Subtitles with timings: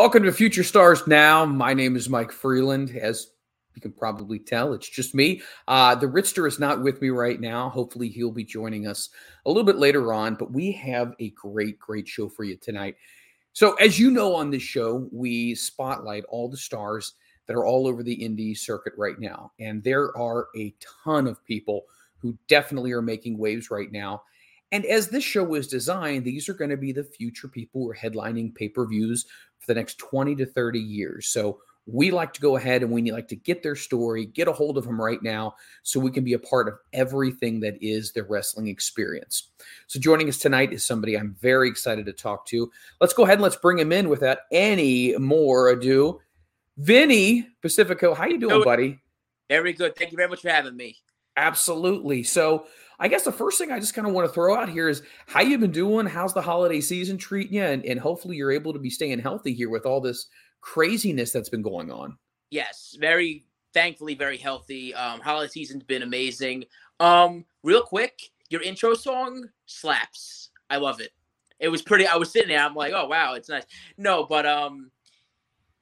[0.00, 1.44] Welcome to Future Stars Now.
[1.44, 2.96] My name is Mike Freland.
[2.96, 3.32] As
[3.74, 5.42] you can probably tell, it's just me.
[5.68, 7.68] Uh, the Ritzter is not with me right now.
[7.68, 9.10] Hopefully, he'll be joining us
[9.44, 10.36] a little bit later on.
[10.36, 12.96] But we have a great, great show for you tonight.
[13.52, 17.12] So, as you know, on this show, we spotlight all the stars
[17.46, 19.52] that are all over the indie circuit right now.
[19.60, 21.82] And there are a ton of people
[22.20, 24.22] who definitely are making waves right now.
[24.72, 27.90] And as this show was designed, these are going to be the future people who
[27.90, 29.26] are headlining pay per views
[29.58, 31.28] for the next 20 to 30 years.
[31.28, 34.52] So we like to go ahead and we like to get their story, get a
[34.52, 38.12] hold of them right now so we can be a part of everything that is
[38.12, 39.48] their wrestling experience.
[39.86, 42.70] So joining us tonight is somebody I'm very excited to talk to.
[43.00, 46.20] Let's go ahead and let's bring him in without any more ado.
[46.76, 49.00] Vinny Pacifico, how you doing, buddy?
[49.48, 49.96] Very good.
[49.96, 50.96] Thank you very much for having me.
[51.36, 52.22] Absolutely.
[52.22, 52.66] So
[53.00, 55.02] I guess the first thing I just kind of want to throw out here is
[55.26, 56.06] how you been doing?
[56.06, 57.64] How's the holiday season treating you?
[57.64, 60.26] And, and hopefully you're able to be staying healthy here with all this
[60.60, 62.18] craziness that's been going on.
[62.50, 64.94] Yes, very thankfully very healthy.
[64.94, 66.64] Um, holiday season's been amazing.
[66.98, 70.50] Um, real quick, your intro song slaps.
[70.68, 71.10] I love it.
[71.58, 72.06] It was pretty.
[72.06, 72.64] I was sitting there.
[72.64, 73.64] I'm like, oh wow, it's nice.
[73.96, 74.90] No, but um,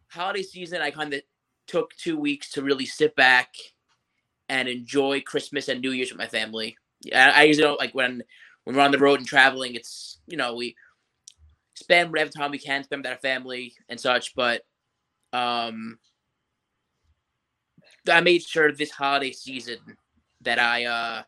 [0.08, 1.22] holiday season, I kind of
[1.66, 3.54] took two weeks to really sit back
[4.48, 6.76] and enjoy Christmas and New Year's with my family.
[7.14, 8.22] I, I usually don't like when
[8.64, 9.74] when we're on the road and traveling.
[9.74, 10.76] It's you know we
[11.74, 14.34] spend whatever time we can spend with our family and such.
[14.34, 14.62] But
[15.32, 15.98] um,
[18.10, 19.78] I made sure this holiday season
[20.42, 21.22] that I uh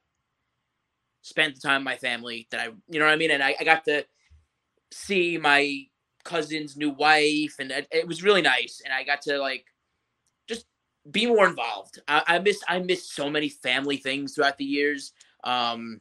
[1.23, 2.47] spent the time with my family.
[2.51, 4.05] That I you know what I mean, and I, I got to
[4.93, 5.87] see my
[6.25, 8.83] cousin's new wife, and it, it was really nice.
[8.85, 9.65] And I got to like
[10.49, 10.67] just
[11.11, 12.01] be more involved.
[12.09, 15.13] I, I missed I missed so many family things throughout the years.
[15.45, 16.01] Um,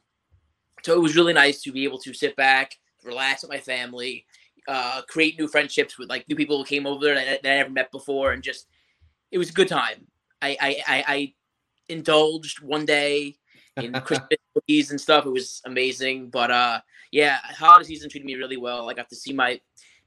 [0.83, 4.25] so it was really nice to be able to sit back, relax with my family,
[4.67, 7.69] uh, create new friendships with like new people who came over that, that I never
[7.69, 8.67] met before, and just
[9.31, 10.07] it was a good time.
[10.41, 11.33] I I, I, I
[11.89, 13.35] indulged one day
[13.77, 15.25] in Christmas cookies and stuff.
[15.25, 16.29] It was amazing.
[16.29, 18.89] But uh, yeah, holiday season treated me really well.
[18.89, 19.59] I got to see my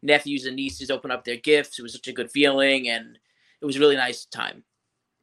[0.03, 1.78] nephews and nieces open up their gifts.
[1.78, 3.19] It was such a good feeling, and
[3.60, 4.64] it was a really nice time.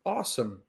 [0.06, 0.62] Awesome.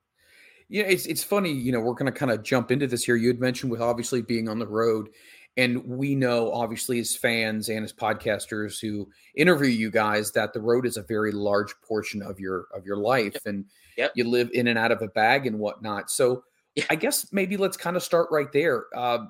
[0.70, 3.16] Yeah, it's it's funny, you know, we're going to kind of jump into this here.
[3.16, 5.08] You had mentioned with obviously being on the road,
[5.56, 10.60] and we know obviously as fans and as podcasters who interview you guys that the
[10.60, 13.64] road is a very large portion of your of your life, and
[13.96, 14.12] yep.
[14.14, 16.08] you live in and out of a bag and whatnot.
[16.08, 16.44] So
[16.76, 16.84] Yeah.
[16.88, 18.84] I guess maybe let's kind of start right there.
[18.94, 19.26] Uh,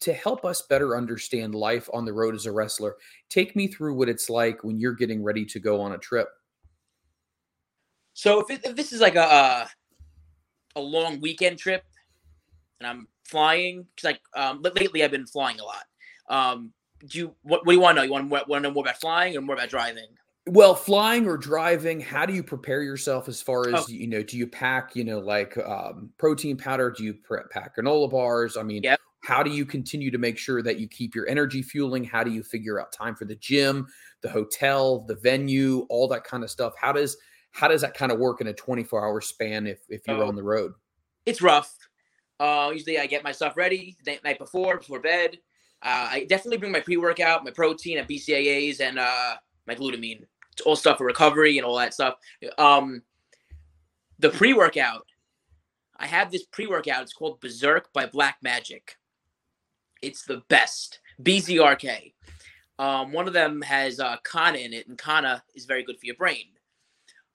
[0.00, 2.96] to help us better understand life on the road as a wrestler,
[3.28, 6.28] take me through what it's like when you're getting ready to go on a trip.
[8.12, 9.66] So if, it, if this is like a uh,
[10.76, 11.84] a long weekend trip,
[12.78, 15.84] and I'm flying, because like um, lately I've been flying a lot.
[16.28, 16.72] Um,
[17.06, 18.04] do you what, what do you want to know?
[18.04, 20.08] You want to know more about flying or more about driving?
[20.46, 23.86] Well, flying or driving, how do you prepare yourself as far as Oh.
[23.88, 24.22] you know?
[24.22, 26.90] Do you pack, you know, like um, protein powder?
[26.90, 27.14] Do you
[27.52, 28.56] pack granola bars?
[28.56, 29.00] I mean, Yep.
[29.22, 32.04] how do you continue to make sure that you keep your energy fueling?
[32.04, 33.86] How do you figure out time for the gym,
[34.22, 36.72] the hotel, the venue, all that kind of stuff?
[36.80, 37.16] How does
[37.52, 40.28] how does that kind of work in a 24 hour span if if you're Oh.
[40.28, 40.72] on the road?
[41.26, 41.76] It's rough.
[42.38, 45.38] Uh, usually I get my stuff ready the night before before bed.
[45.82, 50.24] Uh, I definitely bring my pre workout, my protein, and BCAAs, and uh, my glutamine.
[50.52, 52.16] It's all stuff for recovery and all that stuff.
[52.58, 53.02] Um,
[54.18, 55.06] the pre workout,
[55.98, 57.02] I have this pre workout.
[57.02, 58.96] It's called Berserk by Black Magic.
[60.02, 61.00] It's the best.
[61.22, 62.14] BZRK.
[62.78, 66.06] Um, one of them has uh, Kana in it, and Kana is very good for
[66.06, 66.46] your brain.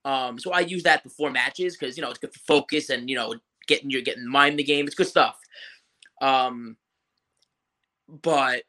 [0.06, 3.10] Um, so I use that before matches because you know it's good for focus and
[3.10, 3.34] you know
[3.68, 4.86] getting your getting mind in the game.
[4.86, 5.38] It's good stuff.
[6.22, 6.78] Um,
[8.08, 8.64] but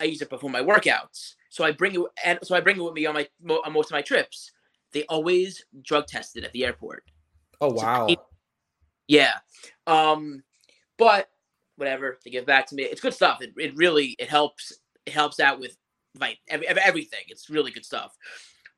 [0.00, 1.34] I use it before my workouts.
[1.48, 3.28] So I bring it, and so I bring it with me on my
[3.64, 4.50] on most of my trips.
[4.92, 7.04] They always drug tested at the airport.
[7.60, 8.06] Oh wow.
[8.06, 8.18] keep-
[9.06, 9.34] Yeah.
[9.86, 10.42] Um,
[10.98, 11.28] but
[11.76, 12.82] whatever they give back to me.
[12.82, 13.40] It's good stuff.
[13.40, 14.72] It, it really it helps
[15.06, 15.76] it helps out with
[16.18, 17.20] like every- everything.
[17.28, 18.16] It's really good stuff.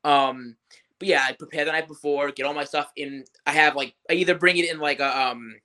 [0.05, 0.55] Um,
[0.99, 3.25] but yeah, I prepare the night before, get all my stuff in.
[3.45, 5.55] I have like I either bring it in like a um,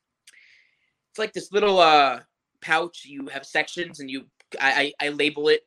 [1.11, 2.21] it's like this little uh
[2.61, 3.05] pouch.
[3.05, 4.25] You have sections and you
[4.61, 5.61] I I, I label it.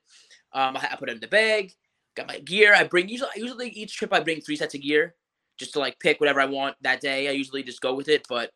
[0.54, 1.72] Um, I, I put it in the bag.
[2.16, 2.74] Got my gear.
[2.76, 5.16] I bring usually usually each trip I bring three sets of gear.
[5.58, 7.28] just to like pick whatever I want that day.
[7.28, 8.26] I usually just go with it.
[8.28, 8.52] But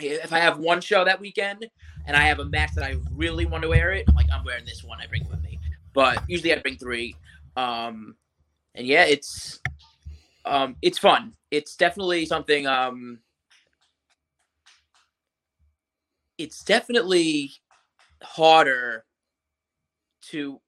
[0.00, 1.66] if I have one show that weekend
[2.06, 4.44] and I have a match that I really want to wear it, I'm like, I'm
[4.44, 5.00] wearing this one.
[5.00, 5.60] I bring with me.
[5.92, 7.14] But usually I bring three.
[7.56, 8.16] Um,
[8.74, 9.60] and yeah, it's
[10.44, 11.32] um, it's fun.
[11.50, 12.66] It's definitely something.
[12.66, 13.20] Um,
[16.38, 17.52] it's definitely
[18.22, 19.04] harder
[20.30, 20.60] to.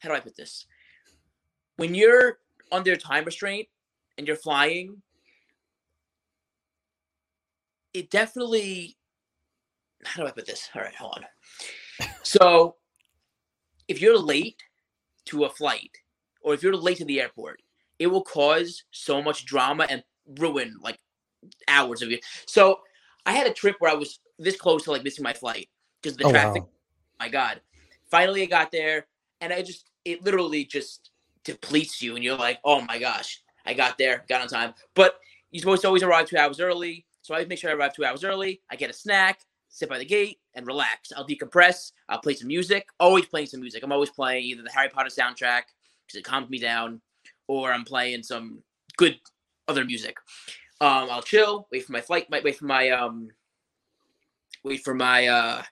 [0.00, 0.66] How do I put this?
[1.76, 2.38] When you're
[2.72, 3.68] under time restraint
[4.18, 5.02] and you're flying,
[7.94, 8.96] it definitely.
[10.04, 10.68] How do I put this?
[10.74, 12.08] All right, hold on.
[12.24, 12.76] So,
[13.86, 14.60] if you're late
[15.26, 15.96] to a flight,
[16.42, 17.62] or if you're late to the airport,
[17.98, 20.02] it will cause so much drama and
[20.38, 20.98] ruin like
[21.68, 22.18] hours of you.
[22.46, 22.80] So
[23.26, 25.68] I had a trip where I was this close to like missing my flight
[26.00, 26.62] because the oh, traffic.
[26.62, 26.68] Wow.
[27.20, 27.60] My God!
[28.10, 29.06] Finally, I got there,
[29.40, 31.10] and I just it literally just
[31.44, 34.74] depletes you, and you're like, oh my gosh, I got there, got on time.
[34.94, 35.18] But
[35.50, 38.04] you're supposed to always arrive two hours early, so I make sure I arrive two
[38.04, 38.60] hours early.
[38.70, 41.12] I get a snack, sit by the gate, and relax.
[41.16, 41.92] I'll decompress.
[42.08, 42.86] I'll play some music.
[42.98, 43.84] Always playing some music.
[43.84, 45.62] I'm always playing either the Harry Potter soundtrack
[46.14, 47.00] it calms me down,
[47.46, 48.62] or I'm playing some
[48.96, 49.18] good
[49.68, 50.16] other music.
[50.80, 53.28] Um, I'll chill, wait for my flight, wait for my um,
[54.64, 55.62] wait for my uh,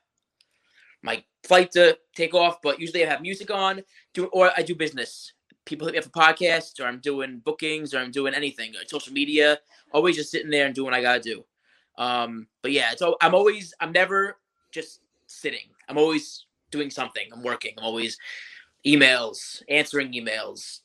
[1.02, 2.62] my flight to take off.
[2.62, 3.82] But usually I have music on,
[4.14, 5.32] do or I do business.
[5.66, 9.12] People hit me up for podcasts, or I'm doing bookings, or I'm doing anything, social
[9.12, 9.58] media.
[9.92, 11.44] Always just sitting there and doing what I gotta do.
[11.98, 14.38] Um, but yeah, so I'm always, I'm never
[14.72, 15.68] just sitting.
[15.88, 17.24] I'm always doing something.
[17.32, 17.74] I'm working.
[17.76, 18.16] I'm always
[18.86, 20.80] emails, answering emails,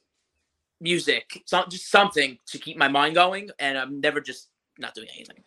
[0.82, 3.50] music, some, just something to keep my mind going.
[3.60, 5.44] And I'm never just not doing anything.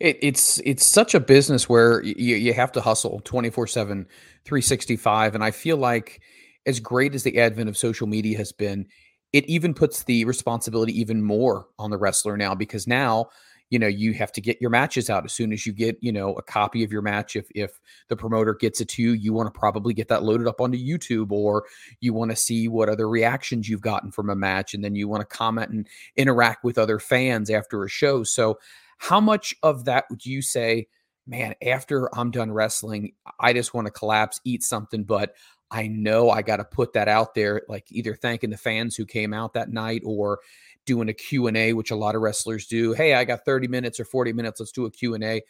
[0.00, 4.06] It, it's it's such a business where you, you have to hustle 24 7
[4.44, 6.22] 365 and i feel like
[6.66, 8.86] as great as the advent of social media has been
[9.32, 13.28] it even puts the responsibility even more on the wrestler now because now
[13.72, 15.24] you know you have to get your matches out.
[15.24, 18.16] As soon as you get you know a copy of your match if if the
[18.16, 21.32] promoter gets it to you you want to probably get that loaded up onto youtube
[21.32, 21.64] or
[22.00, 25.08] you want to see what other reactions you've gotten from a match and then you
[25.08, 28.22] want to comment and interact with other fans after a show.
[28.22, 28.58] So
[28.98, 30.86] how much of that would you say
[31.26, 35.34] man after i'm done wrestling i just want to collapse eat something but
[35.72, 39.06] I know I got to put that out there, like either thanking the fans who
[39.06, 40.40] came out that night or
[40.84, 42.92] doing a Q&A, which a lot of wrestlers do.
[42.92, 44.60] Hey, I got 30 minutes or 40 minutes.
[44.60, 45.42] Let's do a Q&A.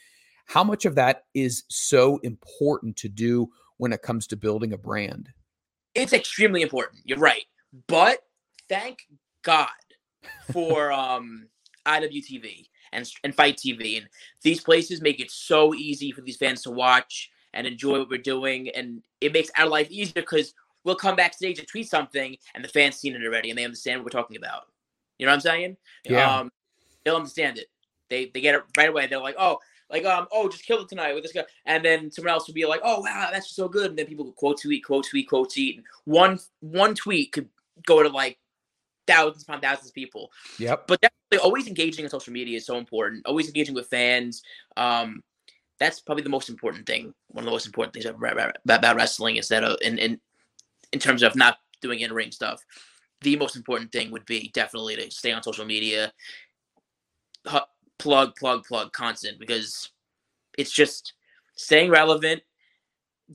[0.46, 3.48] How much of that is so important to do
[3.78, 5.28] when it comes to building a brand?
[5.94, 7.02] It's extremely important.
[7.04, 7.44] You're right.
[7.88, 8.20] But
[8.68, 9.00] thank
[9.42, 9.68] God
[10.52, 11.48] for um,
[11.84, 13.98] IWTV and, and FITE TV.
[13.98, 14.08] And
[14.42, 18.18] these places make it so easy for these fans to watch and enjoy what we're
[18.18, 18.68] doing.
[18.70, 20.54] And it makes our life easier because
[20.84, 24.00] we'll come backstage and tweet something and the fans seen it already and they understand
[24.00, 24.68] what we're talking about.
[25.18, 25.76] You know what I'm saying?
[26.04, 26.38] Yeah.
[26.38, 26.52] Um,
[27.04, 27.66] they'll understand it.
[28.10, 29.06] They they get it right away.
[29.06, 29.58] They're like, oh,
[29.88, 32.54] like um, oh, just kill it tonight with this guy, and then someone else will
[32.54, 35.52] be like, oh wow, that's so good, and then people quote tweet, quote tweet, quote
[35.52, 37.48] tweet, and one one tweet could
[37.86, 38.38] go to like
[39.06, 40.30] thousands upon thousands of people.
[40.58, 40.86] Yep.
[40.86, 43.26] But definitely, always engaging on social media is so important.
[43.26, 44.42] Always engaging with fans.
[44.76, 45.22] Um,
[45.82, 47.12] that's probably the most important thing.
[47.28, 50.20] One of the most important things about, wrestling is that uh, in in
[50.92, 52.64] in terms of not doing in ring stuff
[53.22, 56.12] the most important thing would be definitely to stay on social media,
[57.98, 59.90] plug, plug, plug, constant because
[60.58, 61.14] it's just
[61.56, 62.42] staying relevant,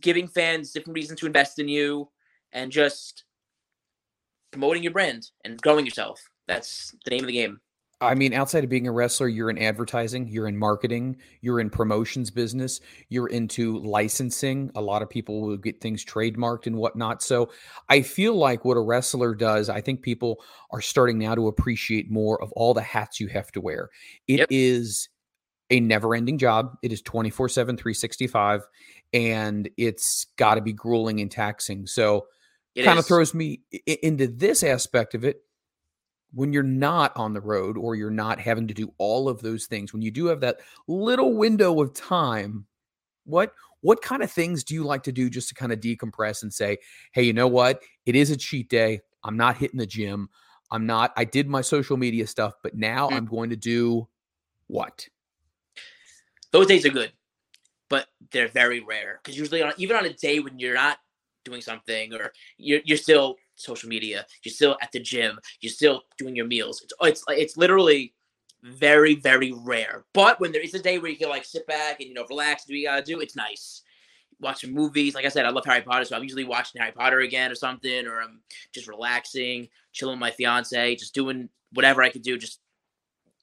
[0.01, 2.09] giving fans different reasons to invest in you,
[2.51, 3.23] and just
[4.51, 6.21] promoting your brand and growing yourself.
[6.47, 7.59] That's the name of the game.
[7.99, 11.71] I mean, outside of being a wrestler, you're in advertising, you're in marketing, you're in
[11.71, 14.69] promotions business, you're into licensing.
[14.75, 17.23] A lot of people will get things trademarked and whatnot.
[17.23, 17.49] So
[17.89, 22.11] I feel like what a wrestler does, I think people are starting now to appreciate
[22.11, 23.89] more of all the hats you have to wear.
[24.27, 24.47] It yep.
[24.51, 25.09] is
[25.71, 26.77] a never ending job.
[26.83, 28.61] It is 24 7, 365,
[29.11, 31.87] and it's got to be grueling and taxing.
[31.87, 32.27] So
[32.75, 35.41] it kind of throws me into this aspect of it
[36.37, 39.65] when you're not on the road or you're not having to do all of those
[39.65, 42.63] things when you do have that little window of time
[43.25, 46.43] what what kind of things do you like to do just to kind of decompress
[46.43, 46.77] and say
[47.13, 47.81] hey you know what?
[48.05, 49.01] It is a cheat day.
[49.23, 50.29] I'm not hitting the gym.
[50.69, 53.15] I'm not i did my social media stuff but now mm-hmm.
[53.15, 54.07] i'm going to do
[54.67, 55.07] what?
[56.51, 57.13] Those days are good
[57.89, 60.99] but they're very rare because usually on, even on a day when you're not
[61.49, 62.25] doing something or
[62.57, 64.19] you're, you're still social media.
[64.43, 65.39] You're still at the gym.
[65.61, 66.81] You're still doing your meals.
[66.83, 68.13] It's it's it's literally
[68.63, 70.05] very very rare.
[70.13, 72.25] But when there is a day where you can like sit back and you know
[72.29, 73.83] relax, and do what you gotta do, it's nice.
[74.39, 75.15] watching movies.
[75.15, 77.55] Like I said, I love Harry Potter, so I'm usually watching Harry Potter again or
[77.55, 78.41] something, or I'm
[78.73, 82.37] just relaxing, chilling with my fiance, just doing whatever I could do.
[82.37, 82.59] Just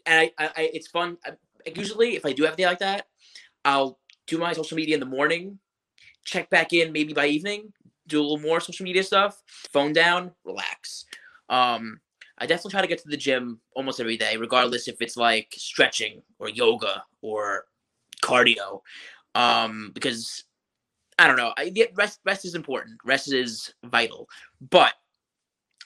[0.07, 1.17] and I, I, it's fun.
[1.25, 1.33] I,
[1.75, 3.07] usually, if I do have a day like that,
[3.65, 5.59] I'll do my social media in the morning,
[6.25, 7.73] check back in maybe by evening,
[8.07, 9.43] do a little more social media stuff,
[9.73, 11.07] phone down, relax.
[11.49, 12.01] Um,
[12.39, 15.55] I definitely try to get to the gym almost every day, regardless if it's like
[15.57, 17.67] stretching or yoga or
[18.23, 18.81] cardio,
[19.35, 20.45] um, because
[21.19, 21.53] I don't know.
[21.57, 22.21] I get rest.
[22.25, 22.99] Rest is important.
[23.05, 24.29] Rest is vital.
[24.61, 24.95] But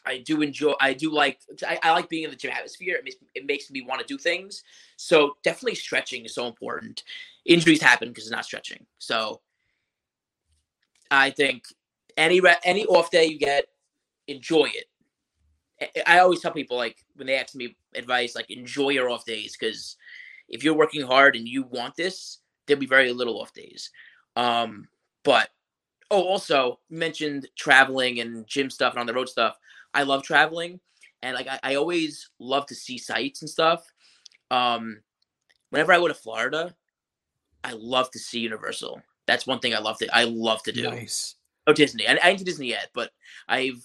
[0.07, 0.73] I do enjoy.
[0.81, 1.41] I do like.
[1.67, 2.97] I, I like being in the gym atmosphere.
[2.97, 4.63] It makes it makes me want to do things.
[4.97, 7.03] So definitely stretching is so important.
[7.45, 8.87] Injuries happen because it's not stretching.
[8.99, 9.43] So
[11.11, 11.65] I think
[12.19, 13.67] any re- any off day you get,
[14.27, 14.85] enjoy it.
[16.07, 19.57] I always tell people like when they ask me advice, like enjoy your off days
[19.59, 19.97] because
[20.49, 23.91] if you're working hard and you want this, there'll be very little off days.
[24.35, 24.89] Um,
[25.25, 25.51] but
[26.11, 29.57] oh, also mentioned traveling and gym stuff and on the road stuff.
[29.95, 30.81] I love traveling,
[31.23, 33.85] and like I, I always love to see sights and stuff.
[34.51, 35.01] Um,
[35.71, 36.75] whenever I go to Florida,
[37.63, 39.01] I love to see Universal.
[39.27, 40.91] That's one thing I love to I love to do.
[40.91, 41.37] Nice.
[41.69, 42.09] Oh, Disney.
[42.09, 43.11] I, I ain't to Disney yet, but
[43.47, 43.85] I've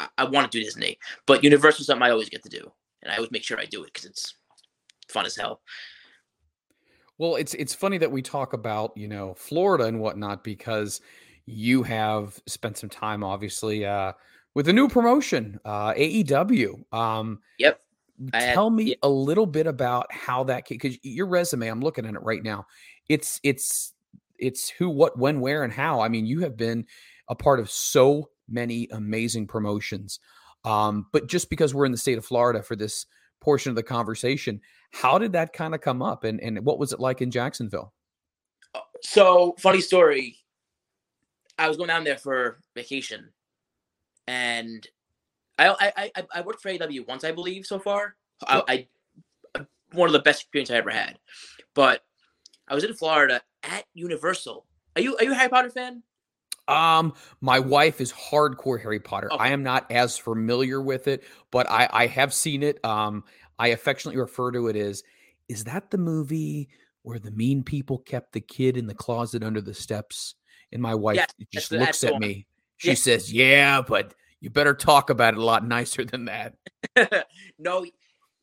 [0.00, 0.98] I, I want to do Disney.
[1.26, 3.84] But Universal something I always get to do, and I always make sure I do
[3.84, 4.34] it because it's
[5.08, 5.60] fun as hell.
[7.18, 11.00] Well, it's it's funny that we talk about you know Florida and whatnot because
[11.46, 14.12] you have spent some time, obviously, uh,
[14.54, 16.92] with a new promotion, uh, AEW.
[16.92, 17.80] Um, yep.
[18.32, 18.94] Tell had, me yeah.
[19.02, 22.66] a little bit about how that because your resume, I'm looking at it right now.
[23.08, 23.93] It's it's
[24.46, 26.00] it's who, what, when, where, and how.
[26.00, 26.86] I mean, you have been
[27.28, 30.20] a part of so many amazing promotions.
[30.64, 33.06] Um, but just because we're in the state of Florida for this
[33.40, 34.60] portion of the conversation,
[34.92, 37.92] how did that kind of come up, and and what was it like in Jacksonville?
[38.74, 40.38] Uh, so funny story.
[41.58, 43.30] I was going down there for vacation,
[44.26, 44.86] and
[45.58, 48.16] I I I, I worked for AEW once, I believe, so far.
[48.46, 48.86] I, I
[49.94, 51.18] one of the best experiences I ever had.
[51.74, 52.02] But
[52.68, 54.66] I was in Florida at Universal.
[54.96, 56.02] Are you are you a Harry Potter fan?
[56.66, 59.32] Um, my wife is hardcore Harry Potter.
[59.32, 59.44] Okay.
[59.44, 62.84] I am not as familiar with it, but I I have seen it.
[62.84, 63.24] Um,
[63.58, 65.02] I affectionately refer to it as
[65.48, 66.68] is that the movie
[67.02, 70.34] where the mean people kept the kid in the closet under the steps?
[70.72, 72.46] And my wife yeah, just looks at me.
[72.78, 72.94] She yeah.
[72.94, 76.54] says, "Yeah, but you better talk about it a lot nicer than that."
[77.58, 77.86] no,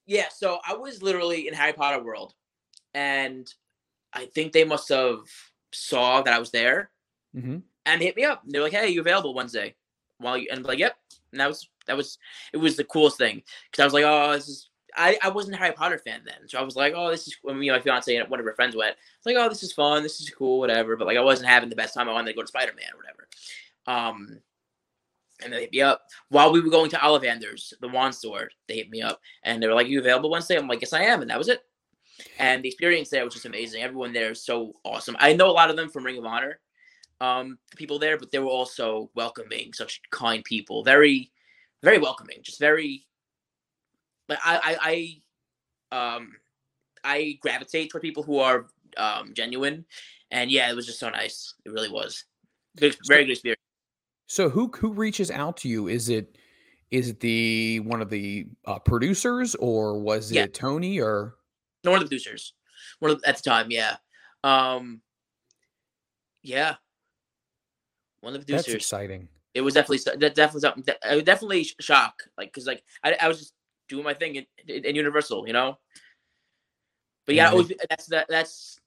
[0.05, 0.27] yeah.
[0.33, 2.33] So I was literally in Harry Potter world,
[2.93, 3.51] and
[4.13, 5.19] I think they must have
[5.73, 6.91] saw that I was there
[7.35, 7.57] mm-hmm.
[7.85, 8.43] and hit me up.
[8.45, 9.75] They're like, "Hey, you available Wednesday?"
[10.17, 10.95] While you and I'm like, "Yep."
[11.31, 12.17] And that was that was
[12.53, 15.55] it was the coolest thing because I was like, "Oh, this is." I, I wasn't
[15.55, 17.77] a Harry Potter fan then, so I was like, "Oh, this is." When me and
[17.77, 20.03] my fiance and one of her friends went, it's like, "Oh, this is fun.
[20.03, 22.09] This is cool, whatever." But like, I wasn't having the best time.
[22.09, 23.27] I wanted to go to Spider Man or whatever.
[23.87, 24.41] Um,
[25.43, 28.49] and they hit me up while we were going to Ollivander's, the wand store.
[28.67, 31.03] They hit me up and they were like, "You available Wednesday?" I'm like, "Yes, I
[31.03, 31.63] am," and that was it
[32.39, 33.83] and the experience there was just amazing.
[33.83, 35.15] Everyone there is so awesome.
[35.19, 36.59] I know a lot of them from Ring of Honor,
[37.19, 41.31] um, the people there, but they were also welcoming, such kind people, very,
[41.83, 43.05] very welcoming, just very.
[44.29, 45.21] Like I, I,
[45.91, 46.31] I, um,
[47.03, 49.85] I gravitate toward people who are um, genuine,
[50.31, 51.53] and yeah, it was just so nice.
[51.65, 52.25] It really was.
[52.77, 53.61] Good, very good experience.
[54.27, 55.89] So who who reaches out to you?
[55.89, 56.37] Is it
[56.91, 61.35] is it the one of the uh, producers or was it Tony or
[61.89, 62.53] one of the producers,
[62.99, 63.97] one of, at the time, yeah,
[64.43, 65.01] um,
[66.43, 66.75] yeah,
[68.21, 68.73] one of the producers.
[68.73, 69.27] That's exciting.
[69.53, 70.83] It was definitely definitely something.
[70.85, 73.53] That, definitely shock, like because like I, I was just
[73.89, 75.77] doing my thing in, in Universal, you know.
[77.25, 78.79] But yeah, always, that's that that's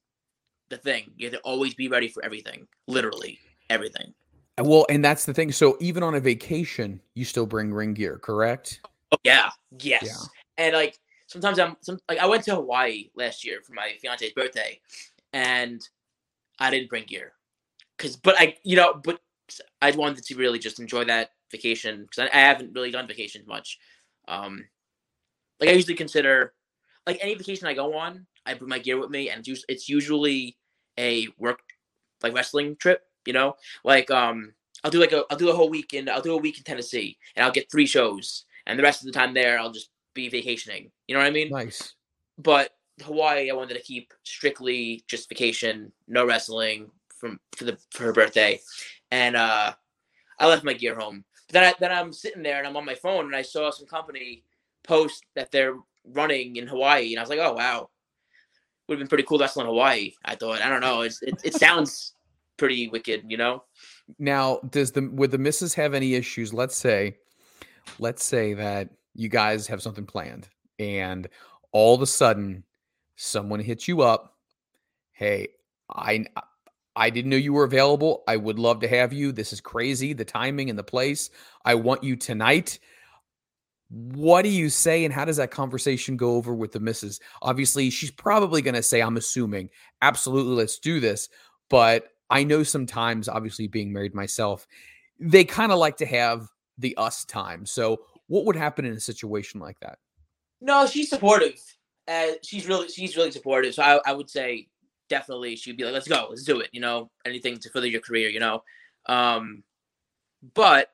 [0.71, 1.13] the thing.
[1.17, 4.15] You have to always be ready for everything, literally everything.
[4.59, 5.53] Well, and that's the thing.
[5.53, 8.81] So even on a vacation, you still bring ring gear, correct?
[9.13, 10.05] Oh yeah, yes.
[10.05, 10.65] Yeah.
[10.65, 14.33] And like sometimes I'm some like I went to Hawaii last year for my fiance's
[14.33, 14.81] birthday,
[15.33, 15.81] and
[16.59, 17.33] I didn't bring gear,
[17.99, 19.21] cause but I you know but
[19.81, 23.47] I wanted to really just enjoy that vacation because I, I, haven't really done vacations
[23.47, 23.79] much.
[24.27, 24.65] Um,
[25.61, 26.55] like I usually consider
[27.07, 30.57] like any vacation I go on, I bring my gear with me, and it's, usually
[30.99, 31.61] a work
[32.23, 33.03] like wrestling trip.
[33.27, 33.55] You know,
[33.85, 34.53] like um,
[34.83, 36.65] I'll do like a I'll do a whole week in I'll do a week in
[36.65, 39.91] Tennessee, and I'll get three shows, and the rest of the time there I'll just
[40.15, 40.91] be vacationing.
[41.07, 41.51] You know what I mean?
[41.51, 41.95] Nice.
[42.39, 42.71] But
[43.03, 48.13] Hawaii, I wanted to keep strictly just vacation, no wrestling from for the for her
[48.13, 48.61] birthday,
[49.11, 49.75] and uh,
[50.39, 51.25] I left my gear home.
[51.49, 53.71] But then I, then I'm sitting there and I'm on my phone and I saw
[53.71, 54.45] some company
[54.83, 57.91] post that they're running in Hawaii, and I was like, oh wow,
[58.89, 60.13] would have been pretty cool to wrestle in Hawaii.
[60.25, 62.15] I thought I don't know, it's, it it sounds
[62.57, 63.65] pretty wicked, you know.
[64.19, 66.53] Now, does the would the missus have any issues?
[66.53, 67.17] Let's say,
[67.99, 71.29] let's say that you guys have something planned, and
[71.73, 72.65] all of a sudden,
[73.17, 74.37] someone hits you up.
[75.13, 75.49] Hey,
[75.91, 76.27] I
[76.97, 78.23] I didn't know you were available.
[78.29, 79.33] I would love to have you.
[79.33, 80.13] This is crazy.
[80.13, 81.31] The timing and the place.
[81.65, 82.79] I want you tonight.
[83.91, 87.21] What do you say, and how does that conversation go over with the missus?
[87.43, 89.71] Obviously, she's probably going to say, I'm assuming,
[90.03, 91.29] absolutely, let's do this.
[91.69, 94.67] But I know sometimes, obviously, being married myself,
[95.21, 97.67] they kind of like to have the us time.
[97.67, 99.99] So, what would happen in a situation like that?
[100.65, 101.61] No, she's supportive.
[102.09, 103.75] Uh, she's really, she's really supportive.
[103.75, 104.69] So I, I would say
[105.11, 106.71] definitely she'd be like, let's go, let's do it.
[106.73, 108.31] You know, anything to further your career.
[108.31, 108.63] You know,
[109.05, 109.63] um,
[110.55, 110.89] but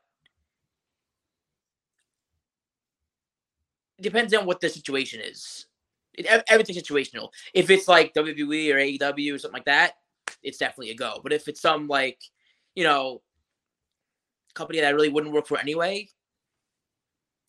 [3.99, 5.67] it depends on what the situation is.
[6.15, 7.29] It, everything's situational.
[7.55, 9.93] If it's like WWE or AEW or something like that,
[10.43, 11.21] it's definitely a go.
[11.23, 12.19] But if it's some like,
[12.75, 13.23] you know,
[14.55, 16.09] company that I really wouldn't work for anyway,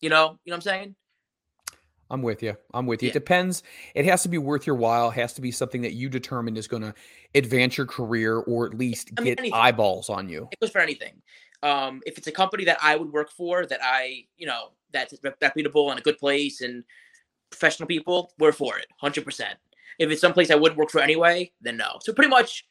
[0.00, 0.94] you know, you know what I'm saying?
[2.12, 2.56] I'm with you.
[2.74, 3.06] I'm with you.
[3.06, 3.12] Yeah.
[3.12, 3.62] It depends.
[3.94, 5.08] It has to be worth your while.
[5.08, 6.94] It has to be something that you determine is going to
[7.34, 9.58] advance your career or at least I mean, get anything.
[9.58, 10.46] eyeballs on you.
[10.52, 11.22] It goes for anything.
[11.62, 15.14] Um, if it's a company that I would work for, that I, you know, that's
[15.40, 16.84] reputable and a good place and
[17.50, 19.58] professional people, we're for it, hundred percent.
[19.98, 21.98] If it's someplace I wouldn't work for anyway, then no.
[22.02, 22.66] So pretty much,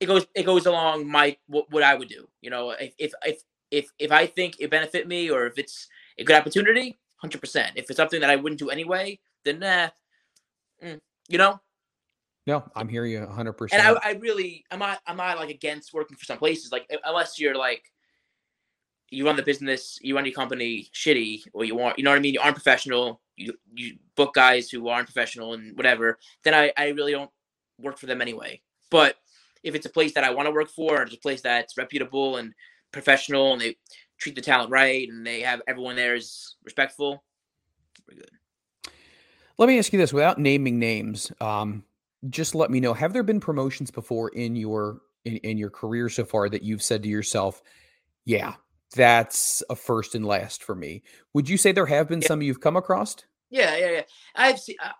[0.00, 2.28] it goes it goes along my what, what I would do.
[2.42, 5.88] You know, if if if if if I think it benefit me or if it's
[6.18, 7.72] a good opportunity, hundred percent.
[7.74, 9.88] If it's something that I wouldn't do anyway, then nah,
[10.84, 11.58] mm, you know.
[12.46, 13.82] No, I'm hearing you hundred percent.
[13.82, 16.70] And I, I really, am I, am not like against working for some places?
[16.70, 17.82] Like, unless you're like,
[19.10, 22.18] you run the business, you run your company shitty, or you want, you know what
[22.18, 22.34] I mean?
[22.34, 23.22] You aren't professional.
[23.36, 26.18] You you book guys who aren't professional and whatever.
[26.42, 27.30] Then I, I really don't
[27.80, 28.60] work for them anyway.
[28.90, 29.16] But
[29.62, 31.78] if it's a place that I want to work for, or it's a place that's
[31.78, 32.52] reputable and
[32.92, 33.76] professional, and they
[34.18, 37.22] treat the talent right, and they have everyone there is respectful,
[38.08, 38.30] we're good.
[39.58, 41.84] Let me ask you this: without naming names, um,
[42.30, 42.94] just let me know.
[42.94, 46.82] Have there been promotions before in your in, in your career so far that you've
[46.82, 47.62] said to yourself,
[48.24, 48.54] "Yeah,
[48.94, 51.02] that's a first and last for me"?
[51.34, 52.28] Would you say there have been yeah.
[52.28, 53.16] some you've come across?
[53.50, 54.02] Yeah, yeah, yeah.
[54.34, 54.76] I've seen.
[54.82, 54.90] Uh,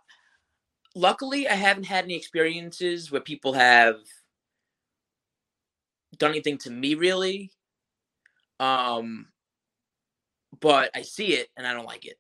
[0.95, 3.97] luckily, I haven't had any experiences where people have
[6.19, 7.51] done anything to me really.
[8.61, 9.27] Um,
[10.61, 12.19] but I see it and I don't like it.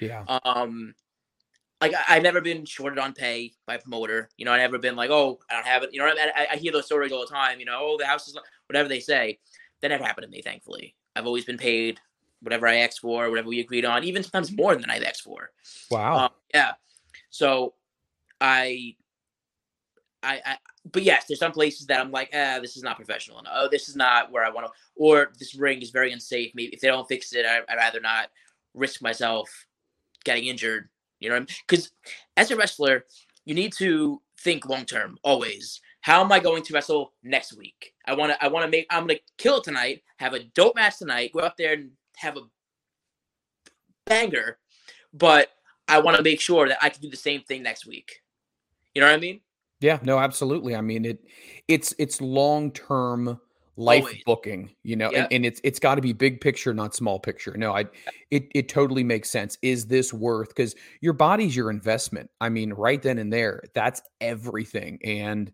[0.00, 0.24] Yeah.
[0.44, 0.94] Um,
[1.80, 4.28] like I, have never been shorted on pay by a promoter.
[4.36, 5.90] You know, I've never been like, oh, I don't have it.
[5.92, 7.58] You know, I, I, hear those stories all the time.
[7.58, 9.38] You know, oh, the house is whatever they say.
[9.80, 10.94] That never happened to me, thankfully.
[11.16, 11.98] I've always been paid
[12.40, 15.50] whatever I asked for, whatever we agreed on, even sometimes more than I've asked for.
[15.90, 16.26] Wow.
[16.26, 16.72] Um, yeah.
[17.30, 17.74] So
[18.40, 18.94] I,
[20.22, 20.56] I, I,
[20.90, 23.38] but yes, there's some places that I'm like, ah, this is not professional.
[23.38, 26.52] And, oh, this is not where I want to, or this ring is very unsafe.
[26.54, 28.28] Maybe if they don't fix it, I, would rather not
[28.74, 29.48] risk myself
[30.24, 30.88] getting injured.
[31.20, 31.90] You know, because
[32.36, 33.04] as a wrestler,
[33.44, 35.80] you need to think long term always.
[36.00, 37.94] How am I going to wrestle next week?
[38.06, 40.74] I want to, I want to make, I'm going to kill tonight, have a dope
[40.74, 42.40] match tonight, go out there and have a
[44.06, 44.58] banger,
[45.14, 45.50] but
[45.86, 48.20] I want to make sure that I can do the same thing next week.
[48.94, 49.40] You know what I mean?
[49.82, 50.74] Yeah, no, absolutely.
[50.76, 51.18] I mean it
[51.68, 53.40] it's it's long term
[53.76, 54.22] life Always.
[54.24, 55.24] booking, you know, yep.
[55.24, 57.56] and, and, it's it's got to be big picture, not small picture.
[57.56, 57.86] No, I
[58.30, 59.58] it it totally makes sense.
[59.62, 62.30] Is this worth because your body's your investment?
[62.40, 64.98] I mean, right then and there, that's everything.
[65.04, 65.50] And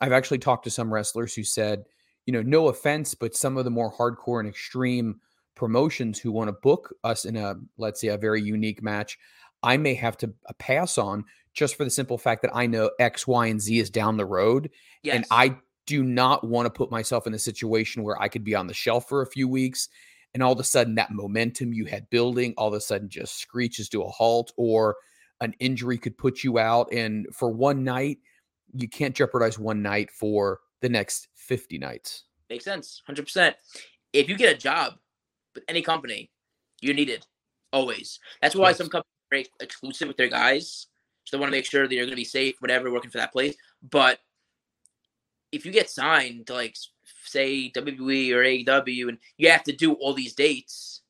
[0.00, 1.84] I've actually talked to some wrestlers who said,
[2.26, 5.20] you know, no offense, but some of the more hardcore and extreme
[5.54, 9.18] promotions who want to book us in a let's say a very unique match,
[9.62, 12.90] I may have to uh, pass on just for the simple fact that I know
[12.98, 14.70] X, Y, and Z is down the road.
[15.02, 15.16] Yes.
[15.16, 18.54] And I do not want to put myself in a situation where I could be
[18.54, 19.88] on the shelf for a few weeks
[20.34, 23.40] and all of a sudden that momentum you had building all of a sudden just
[23.40, 24.96] screeches to a halt or
[25.40, 26.92] an injury could put you out.
[26.92, 28.18] And for one night,
[28.74, 32.24] you can't jeopardize one night for the next 50 nights.
[32.50, 33.02] Makes sense.
[33.08, 33.54] 100%.
[34.12, 34.94] If you get a job
[35.54, 36.30] with any company,
[36.80, 37.26] you're needed
[37.72, 38.18] always.
[38.42, 38.78] That's why yes.
[38.78, 40.86] some companies very exclusive with their guys
[41.26, 43.18] so they want to make sure that you're going to be safe, whatever, working for
[43.18, 43.56] that place.
[43.82, 44.20] But
[45.50, 46.76] if you get signed to like
[47.24, 51.02] say WWE or AEW and you have to do all these dates,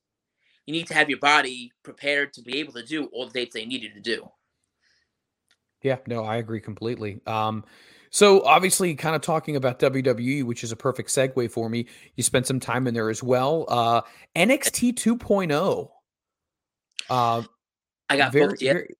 [0.64, 3.54] you need to have your body prepared to be able to do all the dates
[3.54, 4.26] they need you to do.
[5.82, 7.20] Yeah, no, I agree completely.
[7.26, 7.64] Um,
[8.08, 11.86] so obviously, kind of talking about WWE, which is a perfect segue for me.
[12.14, 13.66] You spent some time in there as well.
[13.68, 14.00] Uh,
[14.34, 15.90] NXT 2.0.
[17.10, 17.42] Uh,
[18.08, 18.74] I got very, booked yet.
[18.74, 18.94] Very.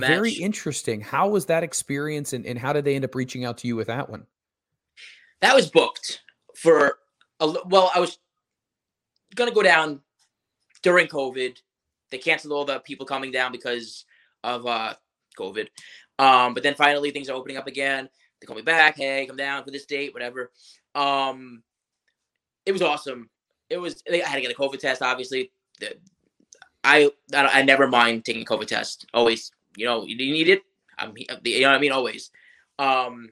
[0.00, 1.00] Very interesting.
[1.00, 3.74] How was that experience and, and how did they end up reaching out to you
[3.76, 4.26] with that one?
[5.40, 6.20] That was booked.
[6.56, 6.98] for
[7.40, 8.18] a well, I was
[9.34, 10.00] gonna go down
[10.82, 11.56] during COVID.
[12.10, 14.04] They canceled all the people coming down because
[14.42, 14.94] of uh
[15.38, 15.68] COVID.
[16.18, 18.08] Um, but then finally things are opening up again.
[18.40, 18.96] They call me back.
[18.96, 20.50] Hey, come down for this date, whatever.
[20.94, 21.62] Um,
[22.66, 23.30] it was awesome.
[23.70, 24.02] It was.
[24.10, 25.02] I had to get a COVID test.
[25.02, 25.96] Obviously, The-
[26.88, 29.06] I I, never mind taking COVID test.
[29.12, 30.62] Always, you know, you need it.
[30.98, 31.92] I'm, you know what I mean.
[31.92, 32.30] Always.
[32.78, 33.30] Um,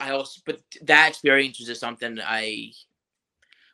[0.00, 2.72] I also, but that experience was just something I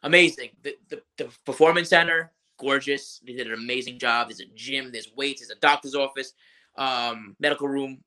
[0.03, 0.51] amazing.
[0.63, 3.21] The, the the performance center, gorgeous.
[3.27, 4.29] They did an amazing job.
[4.29, 4.93] There's a gym.
[4.93, 5.41] There's weights.
[5.41, 6.35] There's a doctor's office,
[6.77, 8.03] um, medical room,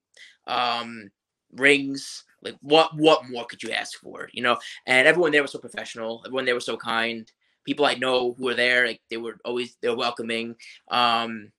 [0.46, 1.10] um,
[1.54, 2.24] rings.
[2.42, 4.30] Like what what more could you ask for?
[4.32, 6.22] You know, and everyone there was so professional.
[6.26, 7.30] Everyone there was so kind.
[7.66, 10.56] People I know who were there, like they were always they're welcoming.
[10.90, 11.52] Um,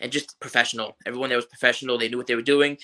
[0.00, 0.96] and just professional.
[1.06, 1.98] Everyone there was professional.
[1.98, 2.78] They knew what they were doing.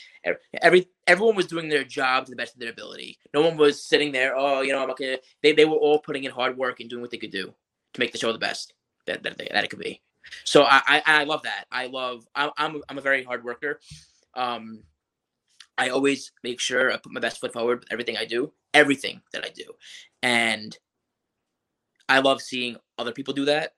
[0.60, 3.18] Every everyone was doing their job to the best of their ability.
[3.34, 4.34] No one was sitting there.
[4.36, 5.18] Oh, you know, I'm okay.
[5.42, 7.54] They they were all putting in hard work and doing what they could do
[7.94, 8.74] to make the show the best
[9.06, 10.00] that that, that it could be.
[10.44, 11.66] So I, I I love that.
[11.70, 12.26] I love.
[12.34, 13.80] I'm I'm I'm a very hard worker.
[14.34, 14.82] Um,
[15.76, 19.20] I always make sure I put my best foot forward with everything I do, everything
[19.32, 19.64] that I do,
[20.22, 20.76] and
[22.12, 23.72] I love seeing other people do that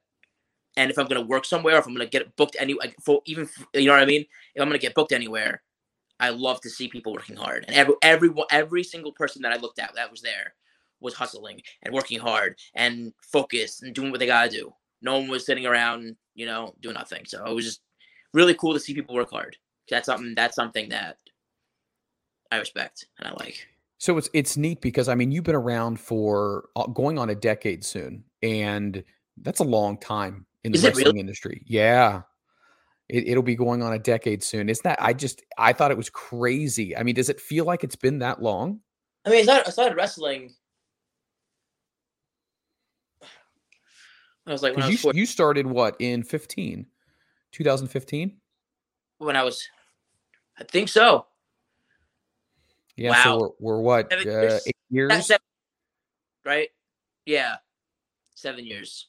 [0.77, 3.87] and if I'm gonna work somewhere, if I'm gonna get booked any, for even you
[3.87, 4.23] know what I mean,
[4.55, 5.63] if I'm gonna get booked anywhere,
[6.19, 7.65] I love to see people working hard.
[7.69, 10.55] And every every every single person that I looked at that was there
[11.01, 14.73] was hustling and working hard and focused and doing what they gotta do.
[15.03, 17.25] No one was sitting around, you know, doing nothing.
[17.27, 17.81] So it was just
[18.33, 19.57] really cool to see people work hard.
[19.89, 20.35] That's something.
[20.35, 21.19] That's something that
[22.51, 23.67] I respect and I like.
[24.05, 27.35] So it's it's neat because I mean you've been around for uh, going on a
[27.35, 29.03] decade soon, and
[29.39, 31.05] that's a long time in the Is it really?
[31.05, 31.63] wrestling industry.
[31.65, 32.21] Yeah,
[33.09, 34.69] it, it'll be going on a decade soon.
[34.69, 35.03] Isn't that?
[35.03, 36.95] I just I thought it was crazy.
[36.95, 38.81] I mean, does it feel like it's been that long?
[39.25, 40.53] I mean, I started, I started wrestling.
[44.47, 46.85] I was like when I was you you started what in 15,
[47.53, 48.37] 2015?
[49.17, 49.67] when I was,
[50.59, 51.25] I think so.
[52.97, 54.67] Yeah, so we're, we're what Seven uh, years.
[54.67, 55.27] eight years?
[55.27, 55.43] seven,
[56.45, 56.69] right?
[57.27, 57.57] Yeah,
[58.35, 59.09] seven years.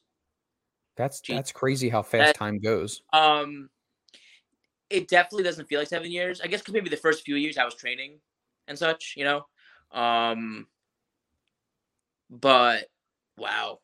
[0.95, 1.33] That's Gee.
[1.33, 3.01] that's crazy how fast That- time goes.
[3.13, 3.69] Um,
[4.89, 6.41] it definitely doesn't feel like seven years.
[6.41, 8.19] I guess because maybe the first few years I was training
[8.67, 9.45] and such, you know.
[9.91, 10.67] Um,
[12.29, 12.85] but
[13.37, 13.79] wow,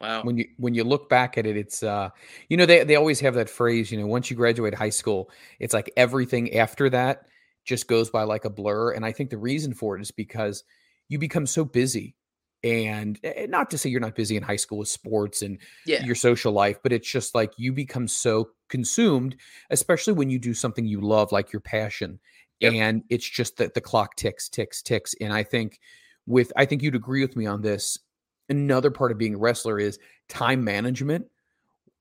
[0.00, 0.22] wow.
[0.22, 2.10] when you when you look back at it it's uh
[2.48, 5.30] you know they they always have that phrase you know once you graduate high school
[5.58, 7.26] it's like everything after that
[7.68, 10.64] just goes by like a blur and i think the reason for it is because
[11.08, 12.16] you become so busy
[12.64, 16.04] and eh, not to say you're not busy in high school with sports and Yeah.
[16.04, 19.36] your social life but it's just like you become so consumed
[19.70, 22.18] especially when you do something you love like your passion
[22.60, 22.72] Yep.
[22.72, 25.78] and it's just that the clock ticks ticks ticks and i think
[26.26, 27.98] with i think you'd agree with me on this
[28.48, 29.98] another part of being a wrestler is
[30.30, 31.26] time management.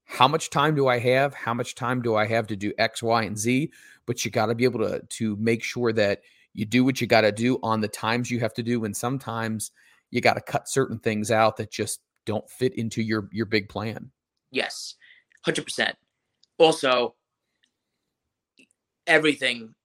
[0.08, 1.34] How much time do I have?
[1.34, 3.72] How much time do I have to do X, Y, and Z?
[4.06, 6.22] But you got to be able to to make sure that
[6.54, 8.96] you do what you got to do on the times you have to do, and
[8.96, 9.72] sometimes
[10.10, 13.68] you got to cut certain things out that just don't fit into your your big
[13.68, 14.10] plan.
[14.50, 14.96] Yes,
[15.44, 15.96] hundred percent.
[16.58, 17.16] Also,
[19.06, 19.76] everything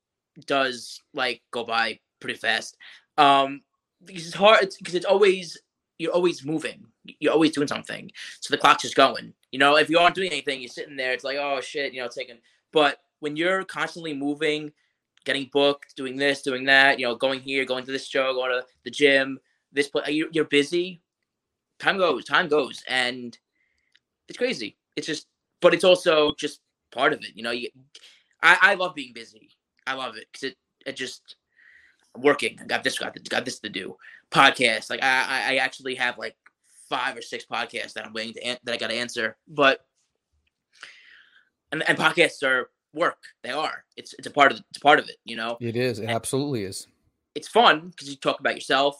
[0.46, 2.76] does like go by pretty fast.
[3.18, 3.62] Um,
[4.04, 4.62] because it's hard.
[4.62, 5.58] It's because it's always
[5.98, 6.86] you're always moving.
[7.18, 8.10] You're always doing something.
[8.40, 9.34] So the clock's just going.
[9.52, 11.12] You know, if you aren't doing anything, you're sitting there.
[11.12, 12.36] It's like, oh shit, you know, taking.
[12.36, 12.40] Um,
[12.72, 14.72] but when you're constantly moving,
[15.24, 18.50] getting booked, doing this, doing that, you know, going here, going to this show, going
[18.50, 19.38] to the gym,
[19.72, 21.00] this place, you're, busy.
[21.78, 23.36] Time goes, time goes, and
[24.28, 24.76] it's crazy.
[24.96, 25.26] It's just,
[25.60, 26.60] but it's also just
[26.90, 27.32] part of it.
[27.34, 27.68] You know, you,
[28.42, 29.50] I, I love being busy.
[29.86, 31.36] I love it because it, it just
[32.16, 32.58] working.
[32.60, 33.96] I got this, got this, got this to do.
[34.30, 36.36] Podcast, like I- I actually have like
[36.92, 39.36] five or six podcasts that I'm waiting to an- that I got to answer.
[39.48, 39.86] But
[41.72, 43.18] and and podcasts are work.
[43.42, 43.84] They are.
[43.96, 45.16] It's it's a part of it's a part of it.
[45.24, 45.98] You know, It is.
[45.98, 46.86] It absolutely is.
[47.34, 48.96] it's fun because you talk about yourself.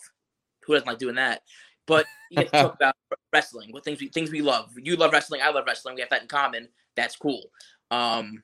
[0.66, 1.42] Who doesn't like doing that?
[1.86, 2.94] But you get to talk about
[3.32, 4.70] wrestling, what things we things we love.
[4.76, 5.94] You love wrestling, I love wrestling.
[5.96, 6.68] We have that in common.
[6.96, 7.42] That's cool.
[7.90, 8.42] Um,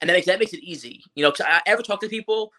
[0.00, 1.02] and that makes that makes it easy.
[1.14, 2.52] You know, 'cause I ever talk to people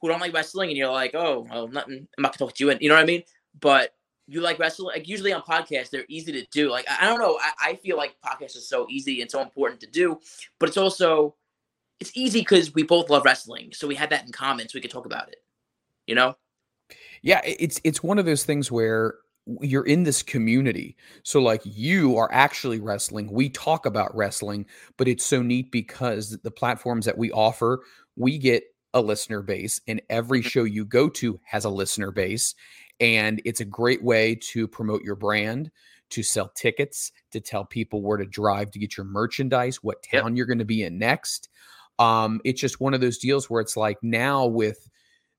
[0.00, 2.08] who don't like wrestling, and you're like, oh, well, nothing.
[2.16, 3.22] I'm not gonna talk to you, and you know what I mean.
[3.60, 3.94] But
[4.30, 4.94] you like wrestling.
[4.94, 6.70] Like usually on podcasts, they're easy to do.
[6.70, 7.38] Like I, I don't know.
[7.40, 10.18] I, I feel like podcasts are so easy and so important to do,
[10.58, 11.34] but it's also
[11.98, 14.80] it's easy because we both love wrestling, so we had that in common, so we
[14.80, 15.42] could talk about it.
[16.06, 16.36] You know.
[17.22, 19.16] Yeah, it's it's one of those things where
[19.60, 20.96] you're in this community.
[21.24, 23.32] So like you are actually wrestling.
[23.32, 24.66] We talk about wrestling,
[24.96, 27.80] but it's so neat because the platforms that we offer,
[28.16, 28.62] we get
[28.94, 30.48] a listener base and every mm-hmm.
[30.48, 32.54] show you go to has a listener base
[33.00, 35.70] and it's a great way to promote your brand,
[36.10, 40.32] to sell tickets, to tell people where to drive to get your merchandise, what town
[40.32, 40.36] yep.
[40.36, 41.48] you're going to be in next.
[41.98, 44.88] Um, it's just one of those deals where it's like now with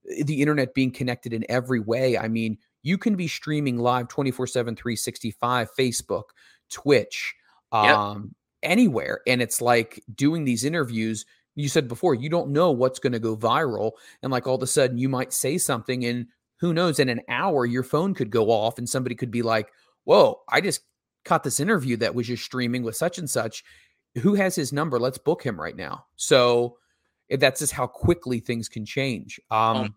[0.09, 2.17] eh, the internet being connected in every way.
[2.17, 6.23] I mean, you can be streaming live 24 7, 365, Facebook,
[6.71, 7.35] Twitch,
[7.71, 7.85] um,
[8.63, 8.71] yep.
[8.71, 9.21] anywhere.
[9.27, 11.25] And it's like doing these interviews.
[11.55, 13.91] You said before, you don't know what's going to go viral.
[14.23, 16.27] And like all of a sudden, you might say something, and
[16.61, 19.67] who knows, in an hour, your phone could go off, and somebody could be like,
[20.05, 20.81] Whoa, I just
[21.25, 23.63] caught this interview that was just streaming with such and such.
[24.21, 24.99] Who has his number?
[24.99, 26.05] Let's book him right now.
[26.15, 26.77] So
[27.29, 29.39] eh, that's just how quickly things can change.
[29.49, 29.95] Oh, um,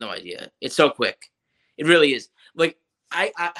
[0.00, 0.50] no idea.
[0.60, 1.30] It's so quick.
[1.76, 2.28] It really is.
[2.54, 2.76] Like
[3.10, 3.52] I, I,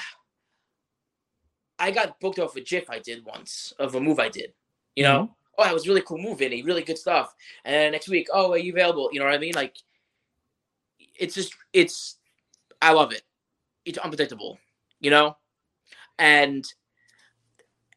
[1.79, 4.53] I got booked off a GIF I did once of a move I did.
[4.95, 5.33] You know, mm-hmm.
[5.59, 6.63] oh, that was really cool move, Vinny.
[6.63, 7.35] Really good stuff.
[7.65, 9.11] And next week, oh, are you available?
[9.13, 9.55] You know what I mean?
[9.55, 9.77] Like,
[11.19, 12.16] it's just, it's,
[12.83, 13.23] I love it.
[13.85, 14.59] It's unpredictable.
[15.01, 15.37] You know,
[16.19, 16.65] and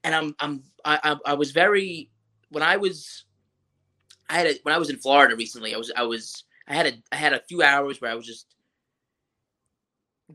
[0.03, 2.09] and I'm I'm I I was very
[2.49, 3.25] when I was
[4.29, 5.73] I had a, when I was in Florida recently.
[5.73, 8.25] I was I was I had a I had a few hours where I was
[8.25, 8.55] just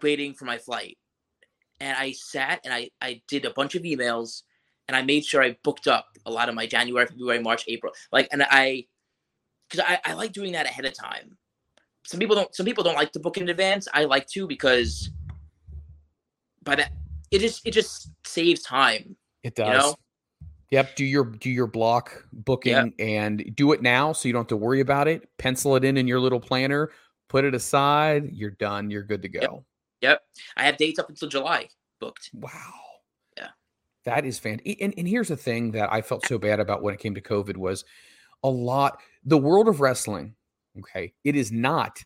[0.02, 0.98] waiting for my flight.
[1.80, 4.42] And I sat and I, I did a bunch of emails
[4.88, 7.92] and I made sure I booked up a lot of my January, February, March, April.
[8.12, 8.86] Like, and I,
[9.68, 11.36] because I, I like doing that ahead of time.
[12.04, 12.54] Some people don't.
[12.54, 13.88] Some people don't like to book in advance.
[13.92, 15.10] I like to because
[16.62, 16.92] by that
[17.30, 19.16] it just it just saves time.
[19.42, 19.66] It does.
[19.66, 19.94] You know?
[20.70, 20.96] Yep.
[20.96, 22.92] Do your do your block booking yep.
[22.98, 25.28] and do it now so you don't have to worry about it.
[25.38, 26.90] Pencil it in in your little planner.
[27.28, 28.30] Put it aside.
[28.32, 28.90] You're done.
[28.90, 29.40] You're good to go.
[29.40, 29.62] Yep.
[30.02, 30.22] Yep.
[30.56, 31.68] I have dates up until July
[32.00, 32.30] booked.
[32.34, 32.50] Wow.
[33.36, 33.48] Yeah.
[34.04, 34.80] That is fantastic.
[34.82, 37.20] And, and here's the thing that I felt so bad about when it came to
[37.20, 37.84] COVID was
[38.42, 40.34] a lot, the world of wrestling,
[40.78, 42.02] okay, it is not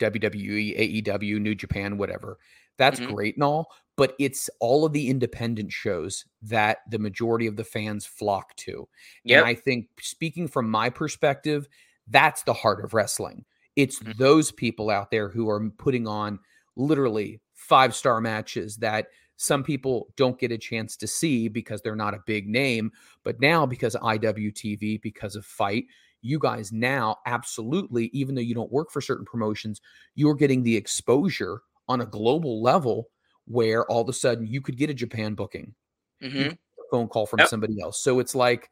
[0.00, 2.38] WWE, AEW, New Japan, whatever.
[2.78, 3.14] That's mm-hmm.
[3.14, 7.64] great and all, but it's all of the independent shows that the majority of the
[7.64, 8.88] fans flock to.
[9.24, 9.38] Yeah.
[9.38, 11.68] And I think, speaking from my perspective,
[12.08, 13.44] that's the heart of wrestling.
[13.76, 14.12] It's mm-hmm.
[14.18, 16.38] those people out there who are putting on
[16.76, 21.96] literally five star matches that some people don't get a chance to see because they're
[21.96, 22.92] not a big name.
[23.24, 25.86] But now, because IWTV, because of FITE,
[26.22, 29.80] you guys now absolutely, even though you don't work for certain promotions,
[30.14, 33.08] you're getting the exposure on a global level
[33.46, 35.74] where all of a sudden you could get a Japan booking,
[36.22, 36.54] mm-hmm.
[36.90, 37.48] phone call from yep.
[37.48, 38.02] somebody else.
[38.02, 38.70] So it's like,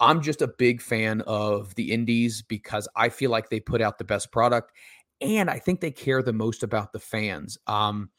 [0.00, 3.98] I'm just a big fan of the indies because I feel like they put out
[3.98, 4.72] the best product
[5.20, 7.58] and I think they care the most about the fans.
[7.66, 8.10] Um,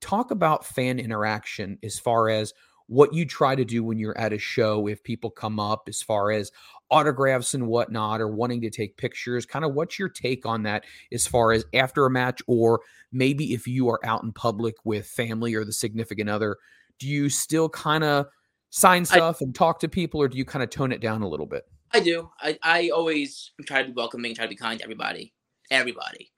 [0.00, 2.52] talk about fan interaction as far as
[2.92, 6.02] what you try to do when you're at a show if people come up as
[6.02, 6.52] far as
[6.90, 10.84] autographs and whatnot or wanting to take pictures kind of what's your take on that
[11.10, 15.06] as far as after a match or maybe if you are out in public with
[15.06, 16.58] family or the significant other
[16.98, 18.26] do you still kind of
[18.68, 21.22] sign stuff I, and talk to people or do you kind of tone it down
[21.22, 21.64] a little bit?
[21.92, 22.30] I do.
[22.40, 25.32] I, I always try to be welcoming try to be kind to everybody
[25.70, 26.30] everybody.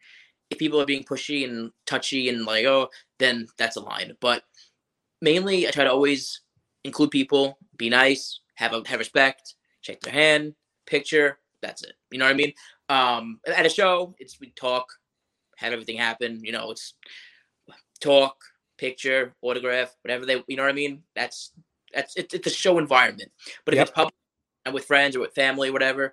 [0.50, 4.12] If people are being pushy and touchy and like oh then that's a line.
[4.20, 4.44] But
[5.20, 6.42] mainly i try to always
[6.84, 10.54] include people be nice have a have respect shake their hand
[10.86, 12.52] picture that's it you know what i mean
[12.88, 14.86] um at a show it's we talk
[15.56, 16.94] have everything happen you know it's
[18.00, 18.36] talk
[18.76, 21.52] picture autograph whatever they you know what i mean that's
[21.94, 23.30] that's it's, it's a show environment
[23.64, 23.88] but if yep.
[23.88, 24.14] it's public
[24.66, 26.12] and with friends or with family whatever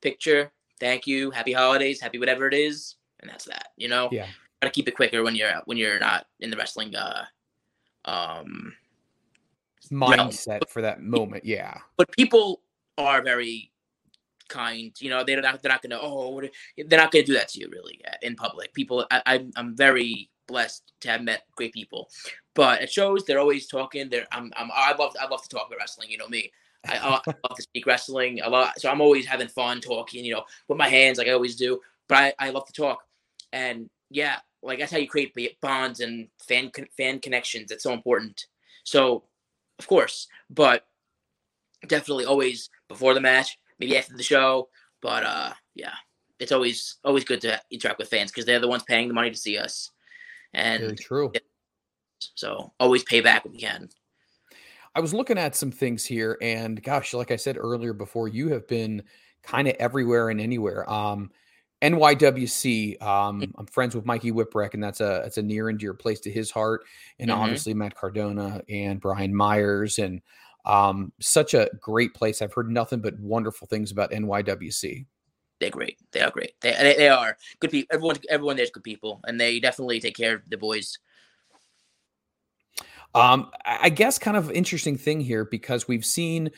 [0.00, 3.68] picture thank you happy holidays happy whatever it is and that's that.
[3.76, 4.26] You know, yeah.
[4.62, 7.24] Got to keep it quicker when you're when you're not in the wrestling uh
[8.04, 8.72] um
[9.90, 10.60] mindset realm.
[10.68, 11.44] for that moment.
[11.44, 12.60] Yeah, but people
[12.98, 13.70] are very
[14.48, 14.92] kind.
[14.98, 17.68] You know, they're not they're not gonna oh they're not gonna do that to you
[17.70, 18.72] really in public.
[18.74, 22.08] People, I, I'm I'm very blessed to have met great people,
[22.54, 24.08] but at shows they're always talking.
[24.08, 26.10] They're I'm, I'm I love I love to talk about wrestling.
[26.10, 26.50] You know me.
[26.86, 27.10] I, I
[27.48, 30.24] love to speak wrestling a lot, so I'm always having fun talking.
[30.24, 31.80] You know, with my hands like I always do.
[32.08, 33.02] But I, I love to talk.
[33.52, 37.68] And yeah, like that's how you create bonds and fan fan connections.
[37.68, 38.46] That's so important.
[38.84, 39.24] So,
[39.78, 40.86] of course, but
[41.86, 44.68] definitely always before the match, maybe after the show.
[45.02, 45.94] But uh, yeah,
[46.38, 49.30] it's always always good to interact with fans because they're the ones paying the money
[49.30, 49.90] to see us.
[50.52, 51.32] And Very true.
[52.18, 53.88] so always pay back when we can.
[54.94, 58.50] I was looking at some things here, and gosh, like I said earlier before, you
[58.50, 59.02] have been
[59.42, 60.88] kind of everywhere and anywhere.
[60.88, 61.32] Um,
[61.84, 63.02] NYWC.
[63.02, 63.52] Um, mm.
[63.58, 66.30] I'm friends with Mikey Whipwreck, and that's a that's a near and dear place to
[66.30, 66.84] his heart.
[67.18, 67.40] And mm-hmm.
[67.40, 70.22] obviously Matt Cardona and Brian Myers, and
[70.64, 72.40] um, such a great place.
[72.40, 75.04] I've heard nothing but wonderful things about NYWC.
[75.60, 75.98] they're great.
[76.12, 76.52] They are great.
[76.62, 77.94] They they, they are good people.
[77.94, 80.98] Everyone everyone there's good people, and they definitely take care of the boys.
[83.14, 86.50] Um, I guess kind of interesting thing here because we've seen,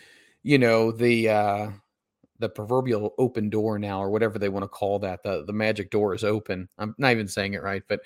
[0.42, 1.70] you know, the uh
[2.38, 5.22] the proverbial open door now, or whatever they want to call that.
[5.22, 6.68] The the magic door is open.
[6.78, 8.00] I'm not even saying it right, but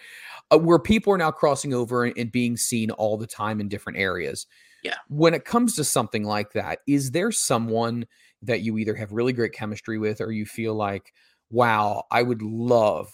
[0.52, 3.68] uh, where people are now crossing over and, and being seen all the time in
[3.68, 4.46] different areas.
[4.82, 4.94] Yeah.
[5.08, 8.06] When it comes to something like that, is there someone
[8.42, 11.12] that you either have really great chemistry with, or you feel like,
[11.50, 13.12] wow, I would love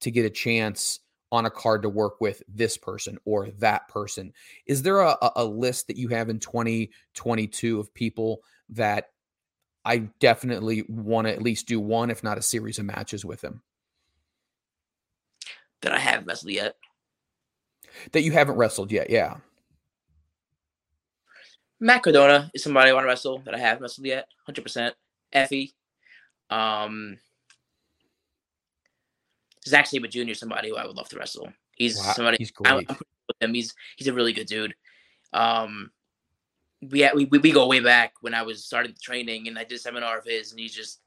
[0.00, 1.00] to get a chance
[1.32, 4.32] on a card to work with this person or that person.
[4.66, 9.06] Is there a, a list that you have in 2022 of people that
[9.90, 13.42] I definitely want to at least do one, if not a series of matches with
[13.42, 13.60] him?
[15.82, 16.76] That I haven't wrestled yet.
[18.12, 19.38] That you haven't wrestled yet, yeah.
[21.80, 24.28] Matt Cardona is somebody I want to wrestle that I haven't wrestled yet.
[24.48, 24.92] 100%.
[25.34, 25.72] Effy.
[26.50, 27.18] Um,
[29.66, 30.34] Zack Sabre Jr.
[30.34, 31.52] somebody who I would love to wrestle.
[31.74, 32.36] He's wow, somebody.
[32.38, 32.70] He's great.
[32.70, 33.54] I'm, I'm with him.
[33.54, 34.74] He's he's a really good dude.
[35.32, 35.90] Um,
[36.82, 39.76] we, had, we we go way back when I was starting training, and I did
[39.76, 41.00] a seminar of his, and he's just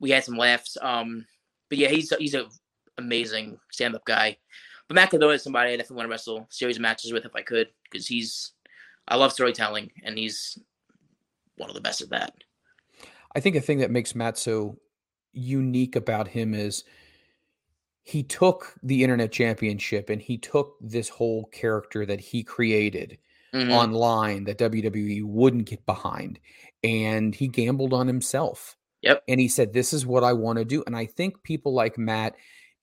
[0.00, 0.76] we had some laughs.
[0.80, 1.26] Um,
[1.68, 2.46] but yeah, he's he's a
[2.98, 4.36] amazing stand up guy.
[4.88, 7.34] But Matt Cardona is somebody I definitely want to wrestle series of matches with if
[7.34, 8.52] I could, because he's
[9.08, 10.58] I love storytelling, and he's
[11.56, 12.34] one of the best at that.
[13.34, 14.78] I think a thing that makes Matt so
[15.32, 16.84] unique about him is
[18.02, 23.18] he took the internet championship and he took this whole character that he created
[23.54, 23.70] mm-hmm.
[23.70, 26.38] online that WWE wouldn't get behind
[26.82, 28.76] and he gambled on himself.
[29.02, 29.22] Yep.
[29.28, 31.98] And he said this is what I want to do and I think people like
[31.98, 32.34] Matt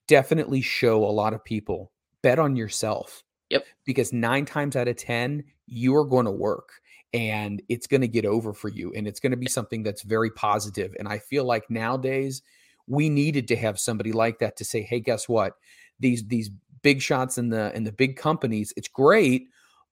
[0.08, 3.24] definitely show a lot of people bet on yourself.
[3.50, 3.66] Yep.
[3.86, 6.82] Because 9 times out of 10 you are going to work
[7.14, 10.04] and it's going to get over for you and it's going to be something that's
[10.04, 10.92] very positive.
[10.92, 12.42] positive and I feel like nowadays
[12.90, 15.54] we needed to have somebody like that to say, "Hey, guess what?
[16.00, 16.50] These these
[16.82, 19.48] big shots in the in the big companies, it's great,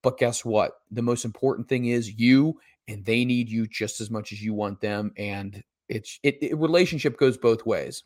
[0.08, 0.80] but guess what?
[0.92, 4.54] The most important thing is you, and they need you just as much as you
[4.54, 8.04] want them, and it's it, it relationship goes both ways."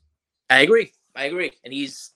[0.50, 0.94] I agree.
[1.16, 2.14] I agree, and he's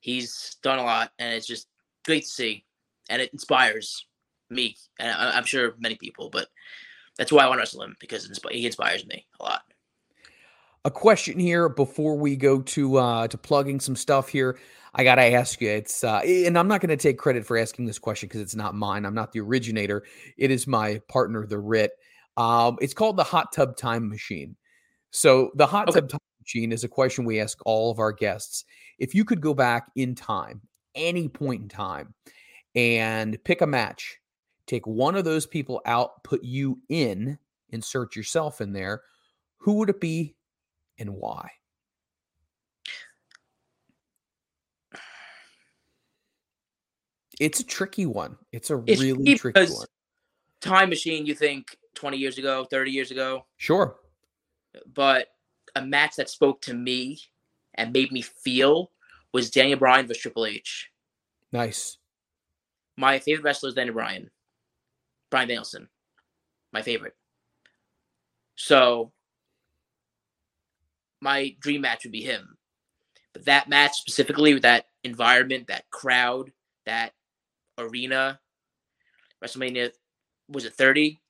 [0.00, 1.68] he's done a lot, and it's just
[2.04, 2.64] great to see,
[3.08, 4.06] and it inspires
[4.50, 6.48] me, and I, am sure many people, but
[7.16, 9.62] that's why I want to wrestle him because he inspires me a lot
[10.88, 14.58] a question here before we go to uh, to plugging some stuff here.
[14.94, 15.68] I gotta ask you.
[15.68, 18.54] It's uh, and I'm not going to take credit for asking this question because it's
[18.54, 19.04] not mine.
[19.04, 20.02] I'm not the originator.
[20.38, 21.92] It is my partner, the Rit.
[22.38, 24.56] Um, it's called the hot tub time machine.
[25.10, 26.00] So the hot okay.
[26.00, 28.64] tub time machine is a question we ask all of our guests.
[28.98, 30.62] If you could go back in time,
[30.94, 32.14] any point in time,
[32.74, 34.16] and pick a match,
[34.66, 39.02] take one of those people out, put you in, insert yourself in there.
[39.58, 40.34] Who would it be
[40.98, 41.50] and why?
[47.40, 48.36] It's a tricky one.
[48.52, 49.86] It's a it's really tricky one.
[50.60, 53.46] Time machine, you think 20 years ago, 30 years ago?
[53.56, 53.96] Sure.
[54.92, 55.28] But
[55.76, 57.20] a match that spoke to me
[57.74, 58.90] and made me feel
[59.32, 60.90] was Daniel Bryan versus Triple H.
[61.52, 61.98] Nice.
[62.96, 64.30] My favorite wrestler is Daniel Bryan.
[65.30, 65.88] Bryan Danielson.
[66.72, 67.14] My favorite.
[68.56, 69.12] So
[71.20, 72.56] my dream match would be him.
[73.32, 76.52] But that match specifically with that environment, that crowd,
[76.86, 77.12] that
[77.76, 78.40] arena,
[79.44, 79.90] WrestleMania
[80.48, 81.20] was it 30?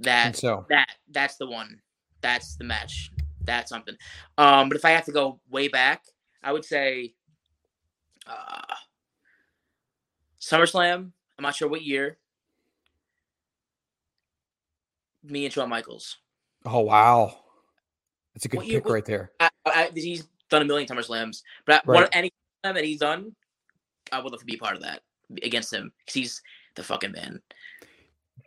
[0.00, 0.66] That so.
[0.68, 1.80] that that's the one.
[2.22, 3.10] That's the match.
[3.44, 3.96] That's something.
[4.38, 6.02] Um, but if I have to go way back,
[6.42, 7.14] I would say
[8.26, 8.74] uh
[10.40, 11.12] SummerSlam.
[11.38, 12.18] I'm not sure what year.
[15.22, 16.18] Me and Shawn Michaels.
[16.64, 17.41] Oh wow.
[18.34, 19.32] That's a good pick right there.
[19.40, 22.08] I, I, he's done a million Summer Slams, but right.
[22.12, 22.32] any
[22.64, 23.34] time that he's done,
[24.10, 25.00] I would love to be part of that
[25.42, 26.42] against him because he's
[26.76, 27.40] the fucking man.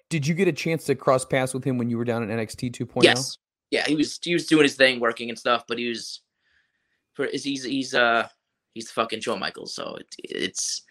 [0.09, 2.29] Did you get a chance to cross paths with him when you were down at
[2.29, 3.03] NXT 2.0?
[3.03, 3.37] Yes.
[3.71, 6.21] Yeah, he was he was doing his thing, working and stuff, but he was
[7.13, 8.27] for he's he's uh
[8.73, 10.83] he's the fucking Shawn Michaels, so it, it's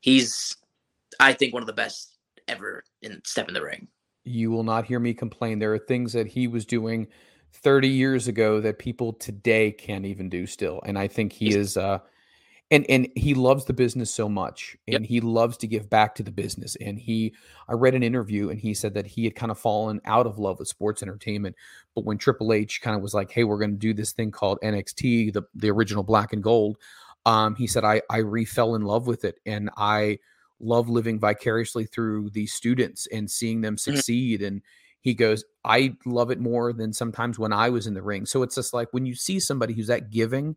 [0.00, 0.56] he's
[1.18, 2.16] I think one of the best
[2.46, 3.88] ever in step in the ring.
[4.24, 5.58] You will not hear me complain.
[5.58, 7.08] There are things that he was doing
[7.52, 10.80] 30 years ago that people today can't even do still.
[10.84, 11.98] And I think he is uh
[12.70, 15.08] and and he loves the business so much and yep.
[15.08, 17.34] he loves to give back to the business and he
[17.68, 20.38] i read an interview and he said that he had kind of fallen out of
[20.38, 21.56] love with sports entertainment
[21.94, 24.30] but when triple h kind of was like hey we're going to do this thing
[24.30, 26.76] called nxt the, the original black and gold
[27.26, 30.18] um, he said i i refell in love with it and i
[30.60, 33.94] love living vicariously through these students and seeing them mm-hmm.
[33.94, 34.46] succeed mm-hmm.
[34.48, 34.62] and
[35.08, 38.26] He goes, I love it more than sometimes when I was in the ring.
[38.26, 40.54] So it's just like when you see somebody who's that giving,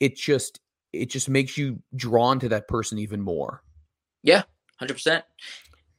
[0.00, 0.58] it just
[0.94, 3.62] it just makes you drawn to that person even more.
[4.22, 4.44] Yeah,
[4.78, 5.26] hundred percent.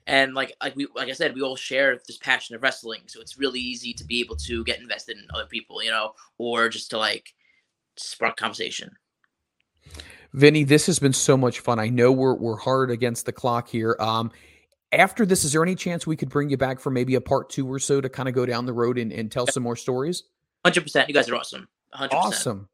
[0.08, 3.22] And like like we like I said, we all share this passion of wrestling, so
[3.22, 6.70] it's really easy to be able to get invested in other people, you know, or
[6.70, 7.36] just to like
[7.97, 8.97] spark conversation.
[10.34, 11.78] Vinny, this has been so much fun.
[11.78, 13.95] I know we're we're hard against the clock here.
[13.99, 14.32] Um,
[14.91, 17.49] after this, is there any chance we could bring you back for maybe a part
[17.49, 19.75] two or so to kind of go down the road and, and tell some more
[19.75, 20.23] stories?
[20.65, 21.07] Hundred percent.
[21.07, 21.67] You guys are awesome.
[21.95, 22.13] 100%.
[22.13, 22.69] Awesome.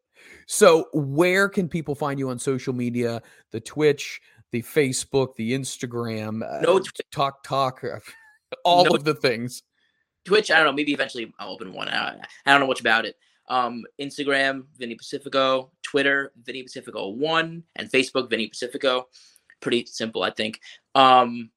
[0.45, 3.21] So, where can people find you on social media?
[3.51, 7.83] The Twitch, the Facebook, the Instagram, no uh, Talk Talk,
[8.63, 9.63] all no, of the things.
[10.25, 10.73] Twitch, I don't know.
[10.73, 11.87] Maybe eventually I'll open one.
[11.87, 13.15] I, I don't know much about it.
[13.49, 19.07] Um, Instagram, Vinny Pacifico, Twitter, Vinny Pacifico one, and Facebook, Vinny Pacifico.
[19.61, 20.59] Pretty simple, I think.
[20.95, 21.49] Um,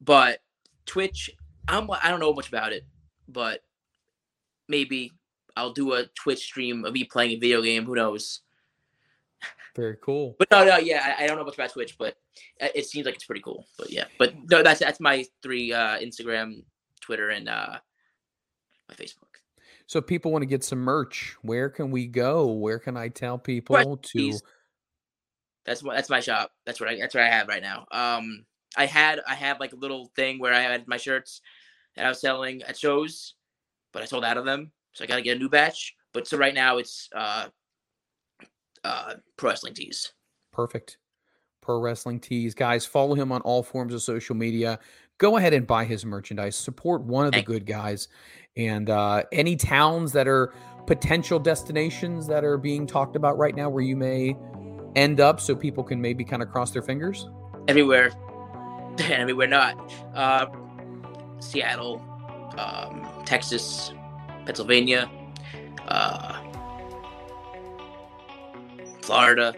[0.00, 0.40] but
[0.86, 1.30] Twitch,
[1.66, 2.86] I'm I don't know much about it,
[3.28, 3.62] but
[4.68, 5.12] maybe
[5.56, 7.84] I'll do a Twitch stream of me playing a video game.
[7.84, 8.40] Who knows?
[9.76, 10.34] Very cool.
[10.38, 12.16] But no, no, yeah, I, I, don't know much about Twitch, but
[12.58, 13.64] it seems like it's pretty cool.
[13.78, 16.64] But yeah, but no, that's that's my three: uh, Instagram,
[17.00, 17.78] Twitter, and uh,
[18.88, 19.28] my Facebook.
[19.86, 22.46] So, if people want to get some merch, where can we go?
[22.46, 24.02] Where can I tell people right.
[24.02, 24.38] to?
[25.64, 26.50] That's what that's my shop.
[26.66, 27.86] That's what I that's what I have right now.
[27.92, 28.44] Um,
[28.76, 31.40] I had I had like a little thing where I had my shirts
[31.96, 33.34] that I was selling at shows,
[33.92, 35.94] but I sold out of them, so I got to get a new batch.
[36.12, 37.48] But so right now it's uh,
[38.84, 40.12] uh, pro wrestling tees.
[40.52, 40.98] Perfect.
[41.60, 42.86] Pro wrestling tees, guys.
[42.86, 44.78] Follow him on all forms of social media.
[45.18, 46.56] Go ahead and buy his merchandise.
[46.56, 48.08] Support one of the good guys.
[48.56, 50.54] And uh, any towns that are
[50.86, 54.36] potential destinations that are being talked about right now where you may
[54.94, 57.28] end up, so people can maybe kind of cross their fingers.
[57.66, 58.12] Everywhere
[59.18, 59.74] I mean we're not.
[60.14, 60.46] Uh,
[61.40, 62.02] Seattle,
[62.58, 63.92] um, Texas,
[64.44, 65.10] Pennsylvania,
[65.86, 66.42] uh,
[69.02, 69.54] Florida.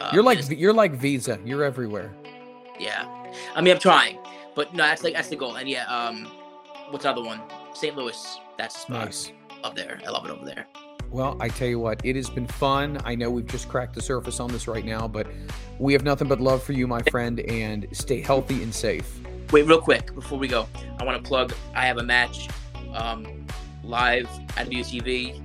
[0.00, 1.38] Uh, you're like you're like Visa.
[1.44, 2.14] You're everywhere.
[2.78, 3.04] Yeah,
[3.54, 4.18] I mean I'm trying,
[4.54, 5.56] but no, that's like that's the goal.
[5.56, 6.26] And yeah, um,
[6.90, 7.40] what's the other one?
[7.74, 7.96] St.
[7.96, 8.38] Louis.
[8.56, 8.88] That's.
[8.88, 9.32] Nice.
[9.62, 10.66] Up there, I love it over there.
[11.14, 12.98] Well, I tell you what, it has been fun.
[13.04, 15.28] I know we've just cracked the surface on this right now, but
[15.78, 19.20] we have nothing but love for you, my friend, and stay healthy and safe.
[19.52, 20.66] Wait, real quick before we go,
[20.98, 21.54] I want to plug.
[21.72, 22.48] I have a match
[22.94, 23.46] um,
[23.84, 25.40] live at IWTV.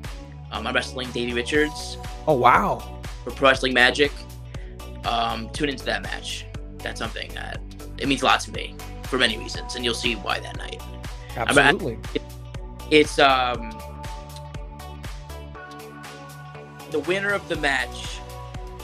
[0.52, 2.00] Um, I'm wrestling Davey Richards.
[2.28, 3.00] Oh wow!
[3.24, 4.12] For Pro Wrestling Magic.
[5.06, 6.48] Um, tune into that match.
[6.80, 7.62] That's something that
[8.00, 10.82] it means a lot to me for many reasons, and you'll see why that night.
[11.38, 12.00] Absolutely.
[12.06, 12.22] I, it,
[12.90, 13.80] it's um
[16.92, 18.20] the winner of the match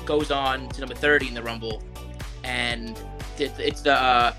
[0.05, 1.81] goes on to number 30 in the Rumble,
[2.43, 2.99] and
[3.37, 4.33] it's the uh,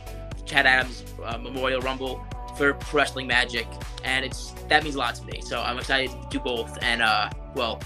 [0.44, 2.24] Chad Adams uh, Memorial Rumble
[2.56, 3.66] for Wrestling Magic,
[4.04, 5.40] and it's that means a lot to me.
[5.40, 6.78] So I'm excited to do both.
[6.82, 7.80] And uh, well,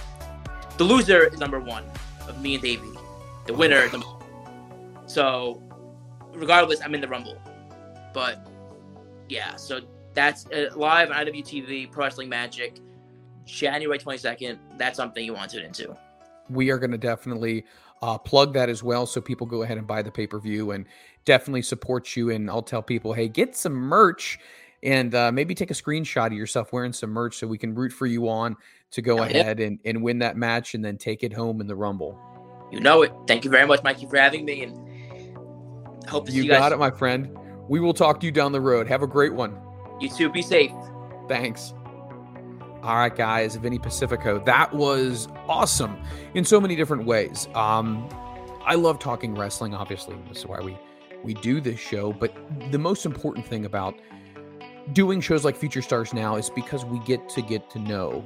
[0.76, 1.84] the loser is number one
[2.28, 2.88] of me and Davey.
[3.46, 3.88] The winner,
[5.06, 5.62] so
[6.32, 7.40] regardless, I'm in the Rumble.
[8.12, 8.46] But
[9.28, 9.80] yeah, so
[10.14, 12.78] that's uh, live on IWTV Pro Wrestling Magic.
[13.50, 15.96] January 22nd, that's something you want to tune into.
[16.48, 17.64] We are going to definitely
[18.02, 19.06] uh, plug that as well.
[19.06, 20.86] So people go ahead and buy the pay per view and
[21.24, 22.30] definitely support you.
[22.30, 24.38] And I'll tell people, hey, get some merch
[24.82, 27.92] and uh, maybe take a screenshot of yourself wearing some merch so we can root
[27.92, 28.56] for you on
[28.92, 31.76] to go ahead and, and win that match and then take it home in the
[31.76, 32.18] Rumble.
[32.72, 33.12] You know it.
[33.26, 34.62] Thank you very much, Mikey, for having me.
[34.62, 36.72] And hope to you, you got guys.
[36.72, 37.36] it, my friend.
[37.68, 38.88] We will talk to you down the road.
[38.88, 39.56] Have a great one.
[40.00, 40.30] You too.
[40.30, 40.72] Be safe.
[41.28, 41.74] Thanks.
[42.82, 44.38] All right, guys, Vinny Pacifico.
[44.44, 45.98] That was awesome
[46.32, 47.46] in so many different ways.
[47.54, 48.08] Um,
[48.64, 50.16] I love talking wrestling, obviously.
[50.28, 50.78] This is why we
[51.22, 52.12] we do this show.
[52.12, 52.34] But
[52.70, 53.98] the most important thing about
[54.94, 58.24] doing shows like Future Stars now is because we get to get to know,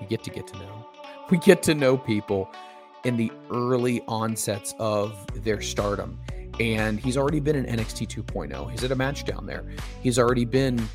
[0.00, 0.86] we get to get to know,
[1.30, 2.48] we get to know people
[3.04, 6.20] in the early onsets of their stardom.
[6.60, 8.70] And he's already been in NXT 2.0.
[8.70, 9.64] He's at a match down there.
[10.02, 10.88] He's already been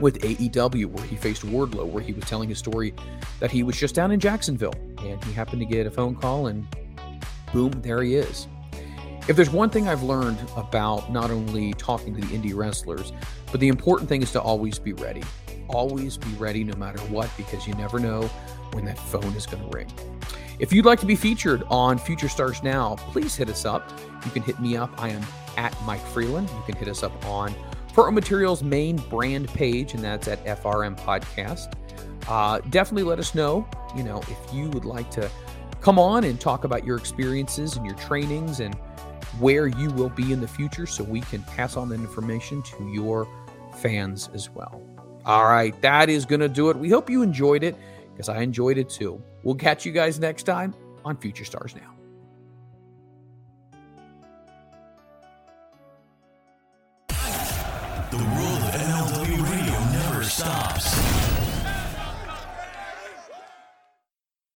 [0.00, 2.94] with AEW, where he faced Wardlow, where he was telling his story
[3.40, 6.46] that he was just down in Jacksonville and he happened to get a phone call
[6.48, 6.66] and
[7.52, 8.48] boom, there he is.
[9.28, 13.12] If there's one thing I've learned about not only talking to the indie wrestlers,
[13.52, 15.22] but the important thing is to always be ready.
[15.68, 18.22] Always be ready no matter what, because you never know
[18.72, 19.92] when that phone is going to ring.
[20.58, 23.92] If you'd like to be featured on Future Stars Now, please hit us up.
[24.24, 24.90] You can hit me up.
[25.00, 25.22] I am
[25.56, 26.48] at Mike Freland.
[26.50, 27.54] You can hit us up on
[27.92, 31.74] Fertile Materials main brand page, and that's at FRM Podcast.
[32.28, 35.30] Uh, definitely let us know, you know, if you would like to
[35.80, 38.74] come on and talk about your experiences and your trainings and
[39.40, 42.88] where you will be in the future so we can pass on that information to
[42.92, 43.26] your
[43.78, 44.80] fans as well.
[45.24, 46.76] All right, that is going to do it.
[46.76, 47.76] We hope you enjoyed it
[48.12, 49.22] because I enjoyed it too.
[49.42, 50.74] We'll catch you guys next time
[51.04, 51.91] on Future Stars Now.